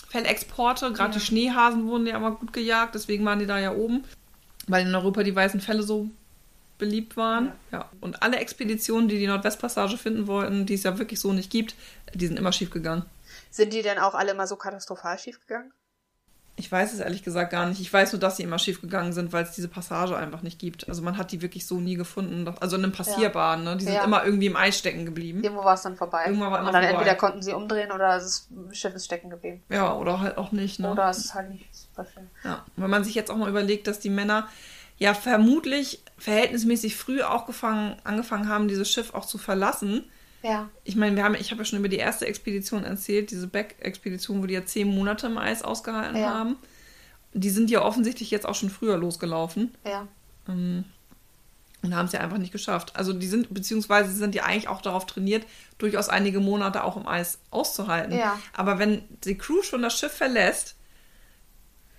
Fellexporte, 0.10 0.92
gerade 0.92 1.14
Ja. 1.14 1.20
die 1.20 1.26
Schneehasen 1.26 1.88
wurden 1.88 2.06
ja 2.08 2.18
immer 2.18 2.32
gut 2.32 2.52
gejagt, 2.54 2.96
deswegen 2.96 3.26
waren 3.26 3.40
die 3.40 3.46
da 3.46 3.60
ja 3.60 3.72
oben, 3.74 4.04
weil 4.68 4.86
in 4.86 4.94
Europa 4.94 5.24
die 5.24 5.36
weißen 5.36 5.62
Felle 5.62 5.84
so 5.84 6.10
beliebt 6.82 7.16
waren. 7.16 7.54
Ja. 7.72 7.90
Und 8.02 8.22
alle 8.22 8.38
Expeditionen, 8.38 9.08
die 9.08 9.18
die 9.20 9.28
Nordwestpassage 9.28 9.98
finden 9.98 10.28
wollten, 10.28 10.66
die 10.66 10.74
es 10.74 10.84
ja 10.84 10.98
wirklich 10.98 11.22
so 11.22 11.32
nicht 11.32 11.50
gibt, 11.50 11.76
die 12.14 12.28
sind 12.28 12.38
immer 12.38 12.52
schief 12.52 12.70
gegangen. 12.72 13.06
Sind 13.50 13.72
die 13.72 13.82
denn 13.82 14.00
auch 14.00 14.14
alle 14.16 14.34
mal 14.34 14.48
so 14.48 14.58
katastrophal 14.58 15.18
schief 15.18 15.40
gegangen? 15.40 15.72
Ich 16.58 16.70
weiß 16.72 16.94
es 16.94 17.00
ehrlich 17.00 17.24
gesagt 17.24 17.50
gar 17.52 17.66
nicht. 17.66 17.80
Ich 17.80 17.92
weiß 17.92 18.12
nur, 18.12 18.20
dass 18.20 18.38
sie 18.38 18.44
immer 18.44 18.60
schief 18.60 18.82
gegangen 18.82 19.14
sind, 19.14 19.32
weil 19.34 19.44
es 19.46 19.52
diese 19.52 19.70
Passage 19.70 20.16
einfach 20.16 20.42
nicht 20.42 20.60
gibt. 20.60 20.88
Also 20.90 21.02
man 21.02 21.18
hat 21.18 21.32
die 21.32 21.42
wirklich 21.42 21.66
so 21.66 21.80
nie 21.80 21.96
gefunden. 21.96 22.54
Also 22.60 22.76
in 22.76 22.84
einem 22.84 22.92
passierbaren, 22.92 23.64
ne? 23.64 23.78
Die 23.78 23.86
sind 23.86 23.94
Ja. 23.96 24.04
immer 24.04 24.26
irgendwie 24.26 24.48
im 24.48 24.56
Eis 24.58 24.78
stecken 24.78 25.06
geblieben. 25.06 25.44
Irgendwo 25.44 25.64
war 25.64 25.76
es 25.76 25.82
dann 25.82 25.96
vorbei. 25.96 26.26
Irgendwann 26.26 26.52
war 26.52 26.60
immer 26.60 26.68
Und 26.68 26.74
dann 26.74 26.84
vorbei. 26.84 26.98
entweder 27.00 27.16
konnten 27.16 27.42
sie 27.42 27.54
umdrehen 27.54 27.92
oder 27.92 28.16
das 28.20 28.48
Schiff 28.74 28.94
ist 28.94 29.06
stecken 29.06 29.30
geblieben. 29.30 29.64
Ja, 29.70 29.94
oder 29.96 30.20
halt 30.20 30.38
auch 30.38 30.52
nicht, 30.52 30.80
ne? 30.80 30.92
Oder 30.92 31.10
es 31.10 31.20
ist 31.20 31.34
halt 31.34 31.50
nicht 31.50 31.68
super 31.74 32.06
schön. 32.06 32.30
Ja. 32.44 32.66
Und 32.76 32.84
wenn 32.84 32.90
man 32.92 33.04
sich 33.06 33.16
jetzt 33.16 33.32
auch 33.32 33.38
mal 33.38 33.50
überlegt, 33.50 33.88
dass 33.88 34.00
die 34.00 34.10
Männer 34.10 34.48
ja 35.02 35.16
vermutlich 35.16 36.00
verhältnismäßig 36.20 36.96
früh 36.96 37.24
auch 37.24 37.48
gefangen, 37.48 37.96
angefangen 38.04 38.48
haben, 38.48 38.68
dieses 38.68 38.92
Schiff 38.92 39.14
auch 39.16 39.26
zu 39.26 39.40
verlassen. 39.40 40.04
Ja. 40.44 40.70
Ich 40.84 40.96
meine, 40.96 41.16
wir 41.16 41.24
haben, 41.24 41.34
ich 41.36 41.50
habe 41.50 41.62
ja 41.62 41.66
schon 41.66 41.80
über 41.80 41.90
die 41.90 41.98
erste 41.98 42.28
Expedition 42.28 42.84
erzählt, 42.84 43.32
diese 43.32 43.48
Back-Expedition, 43.48 44.42
wo 44.42 44.46
die 44.46 44.54
ja 44.54 44.64
zehn 44.66 44.88
Monate 44.88 45.26
im 45.26 45.38
Eis 45.40 45.64
ausgehalten 45.64 46.22
Ja. 46.22 46.34
haben. 46.34 46.56
Die 47.34 47.50
sind 47.50 47.72
ja 47.72 47.82
offensichtlich 47.82 48.30
jetzt 48.30 48.46
auch 48.46 48.54
schon 48.56 48.70
früher 48.70 48.98
losgelaufen. 48.98 49.74
Ja. 49.86 50.08
Ähm, 50.48 50.84
Und 51.84 51.96
haben 51.96 52.06
es 52.06 52.12
ja 52.12 52.20
einfach 52.20 52.38
nicht 52.38 52.52
geschafft. 52.52 52.96
Also 52.96 53.12
die 53.14 53.26
sind, 53.28 53.52
beziehungsweise 53.52 54.12
sie 54.12 54.18
sind 54.20 54.36
ja 54.36 54.44
eigentlich 54.44 54.68
auch 54.68 54.82
darauf 54.84 55.08
trainiert, 55.08 55.48
durchaus 55.80 56.10
einige 56.10 56.40
Monate 56.40 56.84
auch 56.84 56.96
im 56.96 57.08
Eis 57.08 57.40
auszuhalten. 57.50 58.16
Ja. 58.16 58.38
Aber 58.54 58.78
wenn 58.78 59.02
die 59.24 59.36
Crew 59.36 59.64
schon 59.64 59.82
das 59.82 59.98
Schiff 59.98 60.12
verlässt, 60.12 60.76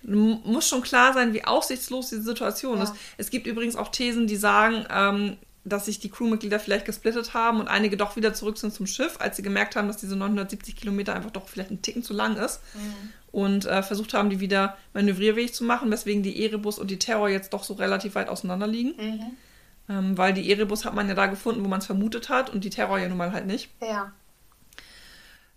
muss 0.03 0.67
schon 0.67 0.81
klar 0.81 1.13
sein, 1.13 1.33
wie 1.33 1.43
aussichtslos 1.45 2.09
diese 2.09 2.23
Situation 2.23 2.77
Ja. 2.77 2.83
ist. 2.83 2.93
Es 3.17 3.29
gibt 3.29 3.47
übrigens 3.47 3.75
auch 3.75 3.89
Thesen, 3.89 4.27
die 4.27 4.35
sagen, 4.35 4.85
ähm, 4.89 5.37
dass 5.65 5.85
sich 5.85 5.99
die 5.99 6.09
Crewmitglieder 6.09 6.59
vielleicht 6.59 6.85
gesplittet 6.85 7.33
haben 7.33 7.61
und 7.61 7.69
einige 7.69 7.95
doch 7.95 8.17
wieder 8.17 8.33
zurück 8.33 8.57
sind 8.57 8.73
zum 8.73 8.85
Schiff, 8.85 9.15
als 9.19 9.37
sie 9.37 9.43
gemerkt 9.43 9.77
haben, 9.77 9.87
dass 9.87 9.95
diese 9.97 10.17
970 10.17 10.75
Kilometer 10.75 11.15
einfach 11.15 11.31
doch 11.31 11.47
vielleicht 11.47 11.71
ein 11.71 11.81
Ticken 11.81 12.03
zu 12.03 12.13
lang 12.13 12.35
ist 12.35 12.59
und 13.31 13.65
äh, 13.65 13.81
versucht 13.81 14.13
haben, 14.13 14.29
die 14.29 14.41
wieder 14.41 14.75
manövrierfähig 14.93 15.53
zu 15.53 15.63
machen, 15.63 15.89
weswegen 15.89 16.21
die 16.21 16.43
Erebus 16.43 16.79
und 16.79 16.91
die 16.91 16.99
Terror 16.99 17.29
jetzt 17.29 17.53
doch 17.53 17.63
so 17.63 17.75
relativ 17.75 18.15
weit 18.15 18.27
auseinander 18.27 18.67
liegen. 18.67 18.93
Mhm. 18.97 19.21
Ähm, 19.89 20.17
weil 20.17 20.33
die 20.33 20.49
Erebus 20.51 20.83
hat 20.85 20.95
man 20.95 21.07
ja 21.07 21.15
da 21.15 21.27
gefunden, 21.27 21.63
wo 21.63 21.67
man 21.69 21.79
es 21.79 21.85
vermutet 21.85 22.27
hat 22.29 22.49
und 22.49 22.65
die 22.65 22.69
Terror 22.69 22.99
ja 22.99 23.07
nun 23.07 23.17
mal 23.17 23.31
halt 23.31 23.45
nicht. 23.47 23.69
Ja. 23.81 24.11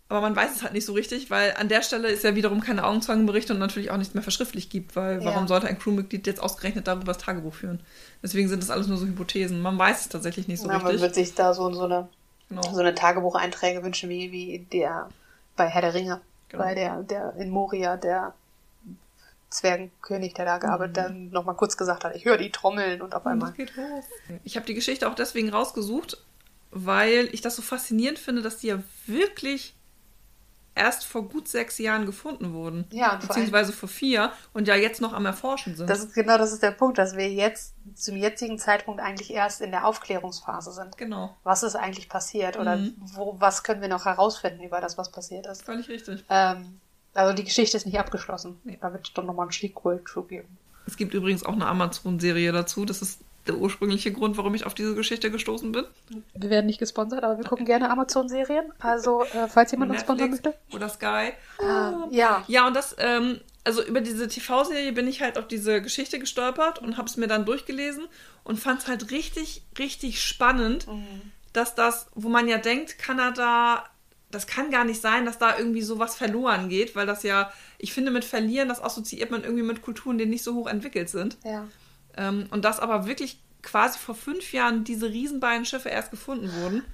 Aber 0.09 0.21
man 0.21 0.37
weiß 0.37 0.55
es 0.55 0.63
halt 0.63 0.73
nicht 0.73 0.85
so 0.87 0.93
richtig, 0.93 1.31
weil 1.31 1.55
an 1.57 1.69
der 1.69 1.83
Stelle 1.83 2.09
ist 2.09 2.23
ja 2.23 2.37
wiederum 2.37 2.61
keine 2.61 2.85
Augenzeugenberichte 2.85 3.53
und 3.53 3.59
natürlich 3.59 3.91
auch 3.91 3.97
nichts 3.97 4.15
mehr 4.15 4.23
verschriftlich 4.23 4.69
gibt, 4.71 4.95
weil 4.95 5.19
Ja. 5.21 5.25
warum 5.25 5.49
sollte 5.49 5.67
ein 5.67 5.79
Crewmitglied 5.81 6.27
jetzt 6.29 6.41
ausgerechnet 6.41 6.87
darüber 6.87 7.07
das 7.07 7.19
Tagebuch 7.19 7.55
führen? 7.55 7.81
Deswegen 8.23 8.49
sind 8.49 8.63
das 8.63 8.71
alles 8.71 8.87
nur 8.87 8.99
so 8.99 9.07
Hypothesen. 9.07 9.61
Man 9.61 9.77
weiß 9.79 10.03
es 10.03 10.09
tatsächlich 10.09 10.47
nicht 10.47 10.61
so 10.61 10.69
Na, 10.69 10.75
man 10.79 10.87
richtig. 10.87 11.03
wird 11.03 11.15
sich 11.17 11.35
da 11.35 11.55
so, 11.55 11.73
so 11.73 11.85
eine 11.85 12.09
Genau. 12.49 12.63
so 12.73 12.79
eine 12.79 12.95
Tagebucheinträge 12.95 13.83
wünschen, 13.83 14.09
wie, 14.09 14.31
wie 14.31 14.61
der 14.73 15.09
bei 15.57 15.67
Herr 15.67 15.81
der 15.83 15.95
Ringe, 15.95 16.21
Genau. 16.49 16.63
bei 16.63 16.75
der, 16.77 17.03
der 17.03 17.35
in 17.39 17.51
Moria, 17.51 17.97
der 17.97 18.35
Zwergenkönig, 19.51 20.35
der 20.35 20.45
da 20.45 20.59
gearbeitet, 20.59 20.97
der 20.97 21.09
nochmal 21.11 21.55
kurz 21.55 21.77
gesagt 21.77 22.05
hat, 22.05 22.15
ich 22.17 22.25
höre 22.25 22.37
die 22.37 22.51
Trommeln 22.51 23.01
und 23.01 23.15
auf 23.15 23.27
einmal. 23.27 23.49
das 23.51 23.57
geht 23.57 23.77
los. 23.77 24.05
Ich 24.45 24.57
habe 24.57 24.67
die 24.67 24.75
Geschichte 24.75 25.09
auch 25.09 25.15
deswegen 25.15 25.51
rausgesucht, 25.51 26.19
weil 26.73 27.29
ich 27.33 27.41
das 27.43 27.57
so 27.57 27.63
faszinierend 27.63 28.19
finde, 28.19 28.43
dass 28.43 28.59
die 28.59 28.67
ja 28.69 28.79
wirklich 29.07 29.75
erst 30.77 31.05
vor 31.07 31.29
gut 31.29 31.49
sechs 31.49 31.79
Jahren 31.79 32.07
gefunden 32.07 32.53
wurden. 32.53 32.87
Ja, 32.91 33.17
Beziehungsweise 33.17 33.73
vor 33.73 33.89
vier 33.89 34.31
und 34.53 34.69
ja 34.69 34.77
jetzt 34.77 35.01
noch 35.01 35.13
am 35.13 35.27
Erforschen 35.27 35.75
sind. 35.75 35.89
das 35.91 36.01
ist 36.05 36.15
genau 36.15 36.39
das 36.39 36.53
ist 36.53 36.63
der 36.63 36.71
Punkt, 36.71 36.99
dass 36.99 37.17
wir 37.17 37.29
jetzt 37.33 37.75
zum 37.95 38.17
jetzigen 38.17 38.59
Zeitpunkt 38.59 39.01
eigentlich 39.01 39.33
erst 39.33 39.61
in 39.63 39.71
der 39.73 39.87
Aufklärungsphase 39.87 40.71
sind. 40.73 40.97
genau, 40.97 41.35
Was 41.45 41.63
ist 41.63 41.75
eigentlich 41.77 42.09
passiert 42.09 42.57
oder 42.59 42.77
Mhm. 42.77 42.95
wo, 43.15 43.35
was 43.39 43.65
können 43.65 43.81
wir 43.81 43.89
noch 43.89 44.05
herausfinden 44.05 44.63
über 44.63 44.81
das, 44.81 44.97
was 44.99 45.11
passiert 45.11 45.47
ist? 45.47 45.65
völlig 45.65 45.89
richtig. 45.89 46.25
Ähm, 46.31 46.79
also 47.15 47.33
die 47.35 47.45
Geschichte 47.45 47.77
ist 47.79 47.87
nicht 47.87 47.99
abgeschlossen. 47.99 48.61
Nee. 48.65 48.77
Da 48.81 48.93
wird 48.93 49.07
es 49.09 49.15
doch 49.15 49.25
nochmal 49.25 49.47
ein 49.47 49.53
Sequel 49.53 50.05
zu 50.05 50.23
geben. 50.23 50.59
Es 50.87 50.97
gibt 50.97 51.15
übrigens 51.15 51.45
auch 51.45 51.55
eine 51.55 51.67
Amazon-Serie 51.67 52.53
dazu. 52.53 52.85
Das 52.85 53.01
ist 53.03 53.21
der 53.49 53.57
ursprüngliche 53.57 54.13
Grund, 54.13 54.37
warum 54.37 54.55
ich 54.55 54.67
auf 54.67 54.75
diese 54.75 54.95
Geschichte 54.95 55.31
gestoßen 55.31 55.73
bin. 55.73 55.85
Wir 56.35 56.51
werden 56.51 56.67
nicht 56.67 56.79
gesponsert, 56.79 57.25
aber 57.25 57.39
wir 57.39 57.45
gucken 57.45 57.67
gerne 57.67 57.91
Amazon-Serien. 57.91 58.73
Also, 58.79 59.23
äh, 59.23 59.49
falls 59.49 59.71
jemand 59.73 59.93
uns 59.93 60.01
sponsern 60.01 60.31
möchte. 60.31 60.55
oder 60.73 60.89
Sky. 60.89 61.33
Ah, 61.61 62.07
ja. 62.11 62.45
Ja, 62.49 62.67
und 62.67 62.75
das, 62.75 62.97
ähm, 62.99 63.41
also 63.65 63.83
über 63.85 64.01
diese 64.01 64.29
TV-Serie 64.29 64.93
bin 64.93 65.09
ich 65.09 65.23
halt 65.23 65.39
auf 65.39 65.49
diese 65.49 65.83
Geschichte 65.83 66.19
gestolpert 66.19 66.81
und 66.81 66.97
habe 66.97 67.09
es 67.09 67.17
mir 67.17 67.27
dann 67.27 67.45
durchgelesen 67.45 68.07
und 68.45 68.61
fand 68.61 68.83
es 68.83 68.89
halt 68.89 69.11
richtig, 69.11 69.63
richtig 69.79 70.23
spannend, 70.23 70.87
dass 71.53 71.75
das, 71.75 72.07
wo 72.15 72.29
man 72.29 72.47
ja 72.47 72.59
denkt, 72.59 72.99
Kanada, 72.99 73.85
das 74.31 74.47
kann 74.47 74.71
gar 74.71 74.85
nicht 74.85 75.01
sein, 75.01 75.25
dass 75.25 75.39
da 75.39 75.59
irgendwie 75.59 75.83
sowas 75.83 76.15
verloren 76.15 76.69
geht, 76.69 76.95
weil 76.95 77.07
das 77.07 77.23
ja, 77.23 77.51
ich 77.79 77.93
finde, 77.93 78.11
mit 78.11 78.25
Verlieren, 78.25 78.69
das 78.69 78.83
assoziiert 78.83 79.31
man 79.31 79.43
irgendwie 79.43 79.63
mit 79.65 79.83
Kulturen, 79.83 80.19
die 80.19 80.27
nicht 80.27 80.45
so 80.45 80.55
hoch 80.55 80.69
entwickelt 80.69 81.09
sind. 81.09 81.39
Ja. 81.45 81.67
Ähm, 82.17 82.49
und 82.51 82.65
dass 82.65 82.81
aber 82.81 83.07
wirklich 83.07 83.43
quasi 83.63 83.99
vor 83.99 84.15
fünf 84.15 84.53
Jahren 84.53 84.85
diese 84.85 85.09
riesen 85.09 85.41
beiden 85.41 85.65
Schiffe 85.65 85.89
erst 85.89 86.11
gefunden 86.11 86.53
wurden. 86.61 86.85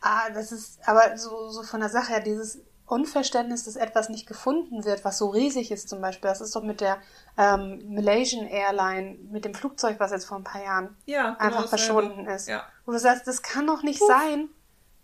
Ah, 0.00 0.30
das 0.30 0.52
ist 0.52 0.78
aber 0.86 1.16
so, 1.16 1.50
so 1.50 1.62
von 1.62 1.80
der 1.80 1.88
Sache 1.88 2.12
her, 2.12 2.20
dieses 2.20 2.60
Unverständnis, 2.86 3.64
dass 3.64 3.76
etwas 3.76 4.08
nicht 4.08 4.26
gefunden 4.26 4.84
wird, 4.84 5.04
was 5.04 5.18
so 5.18 5.28
riesig 5.28 5.70
ist 5.70 5.88
zum 5.88 6.00
Beispiel. 6.00 6.28
Das 6.28 6.40
ist 6.40 6.56
doch 6.56 6.62
mit 6.62 6.80
der 6.80 6.98
ähm, 7.36 7.82
Malaysian 7.94 8.46
Airline, 8.46 9.18
mit 9.30 9.44
dem 9.44 9.54
Flugzeug, 9.54 10.00
was 10.00 10.10
jetzt 10.10 10.24
vor 10.24 10.38
ein 10.38 10.44
paar 10.44 10.62
Jahren 10.62 10.96
Ja, 11.04 11.32
genau 11.32 11.44
einfach 11.44 11.68
verschwunden 11.68 12.26
ist. 12.26 12.48
Ja. 12.48 12.64
Wo 12.86 12.92
du 12.92 12.98
sagst, 12.98 13.26
das 13.26 13.42
kann 13.42 13.66
doch 13.66 13.82
nicht 13.82 14.00
sein, 14.04 14.48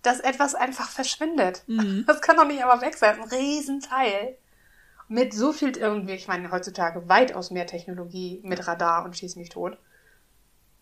dass 0.03 0.20
etwas 0.20 0.55
einfach 0.55 0.88
verschwindet. 0.88 1.62
Mhm. 1.66 2.05
Das 2.07 2.20
kann 2.22 2.37
doch 2.37 2.46
nicht 2.46 2.64
aber 2.64 2.81
weg 2.81 2.96
sein. 2.96 3.20
Ein 3.20 3.29
Riesenteil. 3.29 4.38
Mit 5.09 5.35
so 5.35 5.53
viel 5.53 5.77
irgendwie, 5.77 6.14
ich 6.14 6.29
meine, 6.29 6.51
heutzutage 6.51 7.09
weitaus 7.09 7.51
mehr 7.51 7.67
Technologie 7.67 8.40
mit 8.43 8.67
Radar 8.67 9.05
und 9.05 9.17
schieß 9.17 9.37
mich 9.37 9.51
tot. 9.51 9.79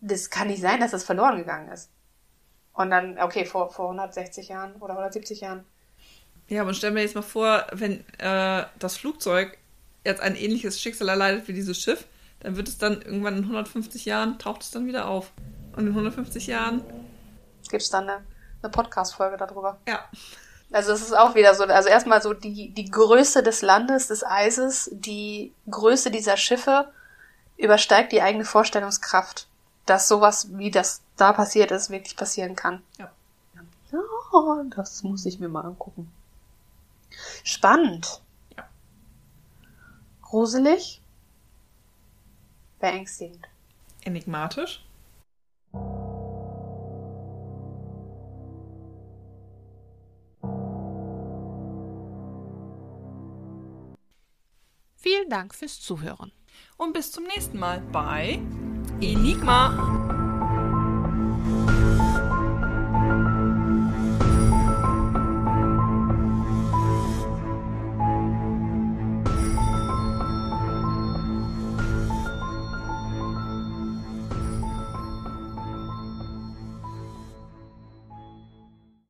Das 0.01 0.31
kann 0.31 0.49
nicht 0.49 0.61
sein, 0.61 0.81
dass 0.81 0.93
das 0.93 1.05
verloren 1.05 1.39
gegangen 1.39 1.69
ist. 1.71 1.91
Und 2.73 2.91
dann, 2.91 3.19
okay, 3.19 3.45
vor, 3.45 3.71
vor 3.73 3.87
160 3.87 4.49
Jahren 4.49 4.75
oder 4.77 4.95
170 4.95 5.41
Jahren. 5.41 5.65
Ja, 6.49 6.63
aber 6.63 6.75
stell 6.75 6.91
mir 6.91 7.03
jetzt 7.03 7.15
mal 7.15 7.23
vor, 7.23 7.67
wenn 7.73 8.05
äh, 8.19 8.65
das 8.79 8.97
Flugzeug 8.97 9.59
jetzt 10.05 10.21
ein 10.21 10.37
ähnliches 10.37 10.81
Schicksal 10.81 11.09
erleidet 11.09 11.47
wie 11.49 11.53
dieses 11.53 11.79
Schiff, 11.79 12.07
dann 12.41 12.57
wird 12.57 12.69
es 12.69 12.79
dann 12.79 13.03
irgendwann 13.03 13.37
in 13.37 13.43
150 13.45 14.05
Jahren, 14.05 14.39
taucht 14.39 14.63
es 14.63 14.71
dann 14.71 14.87
wieder 14.87 15.09
auf. 15.09 15.33
Und 15.77 15.87
in 15.87 15.91
150 15.91 16.49
Jahren 16.49 16.83
Gibt 17.71 17.83
es 17.83 17.91
dann 17.91 18.09
eine, 18.09 18.25
eine 18.63 18.71
Podcast-Folge 18.71 19.37
darüber. 19.37 19.79
Ja. 19.89 20.05
Also 20.73 20.93
es 20.93 21.03
ist 21.03 21.17
auch 21.17 21.35
wieder 21.35 21.55
so, 21.55 21.65
also 21.65 21.89
erstmal 21.89 22.23
so 22.23 22.33
die, 22.33 22.71
die 22.71 22.91
Größe 22.91 23.43
des 23.43 23.61
Landes, 23.61 24.09
des 24.09 24.25
Eises, 24.25 24.91
die 24.93 25.53
Größe 25.71 26.11
dieser 26.11 26.37
Schiffe 26.39 26.91
übersteigt 27.59 28.13
die 28.13 28.23
eigene 28.23 28.45
Vorstellungskraft, 28.47 29.47
dass 29.85 30.09
sowas 30.09 30.49
wie 30.57 30.71
das 30.71 31.03
da 31.17 31.33
passiert 31.33 31.71
ist, 31.71 31.91
wirklich 31.91 32.17
passieren 32.17 32.57
kann. 32.57 32.83
Ja. 32.99 33.11
Oh, 34.33 34.63
das 34.75 35.03
muss 35.03 35.27
ich 35.27 35.39
mir 35.39 35.49
mal 35.49 35.65
angucken. 35.65 36.11
Spannend. 37.45 38.23
Ja. 38.57 38.67
Gruselig. 40.23 41.03
Beängstigend. 42.81 43.47
Enigmatisch. 44.05 44.85
Dank 55.33 55.55
fürs 55.55 55.81
Zuhören. 55.81 56.31
Und 56.77 56.93
bis 56.93 57.11
zum 57.11 57.25
nächsten 57.25 57.59
Mal 57.59 57.81
bei 57.91 58.39
Enigma. 59.01 60.12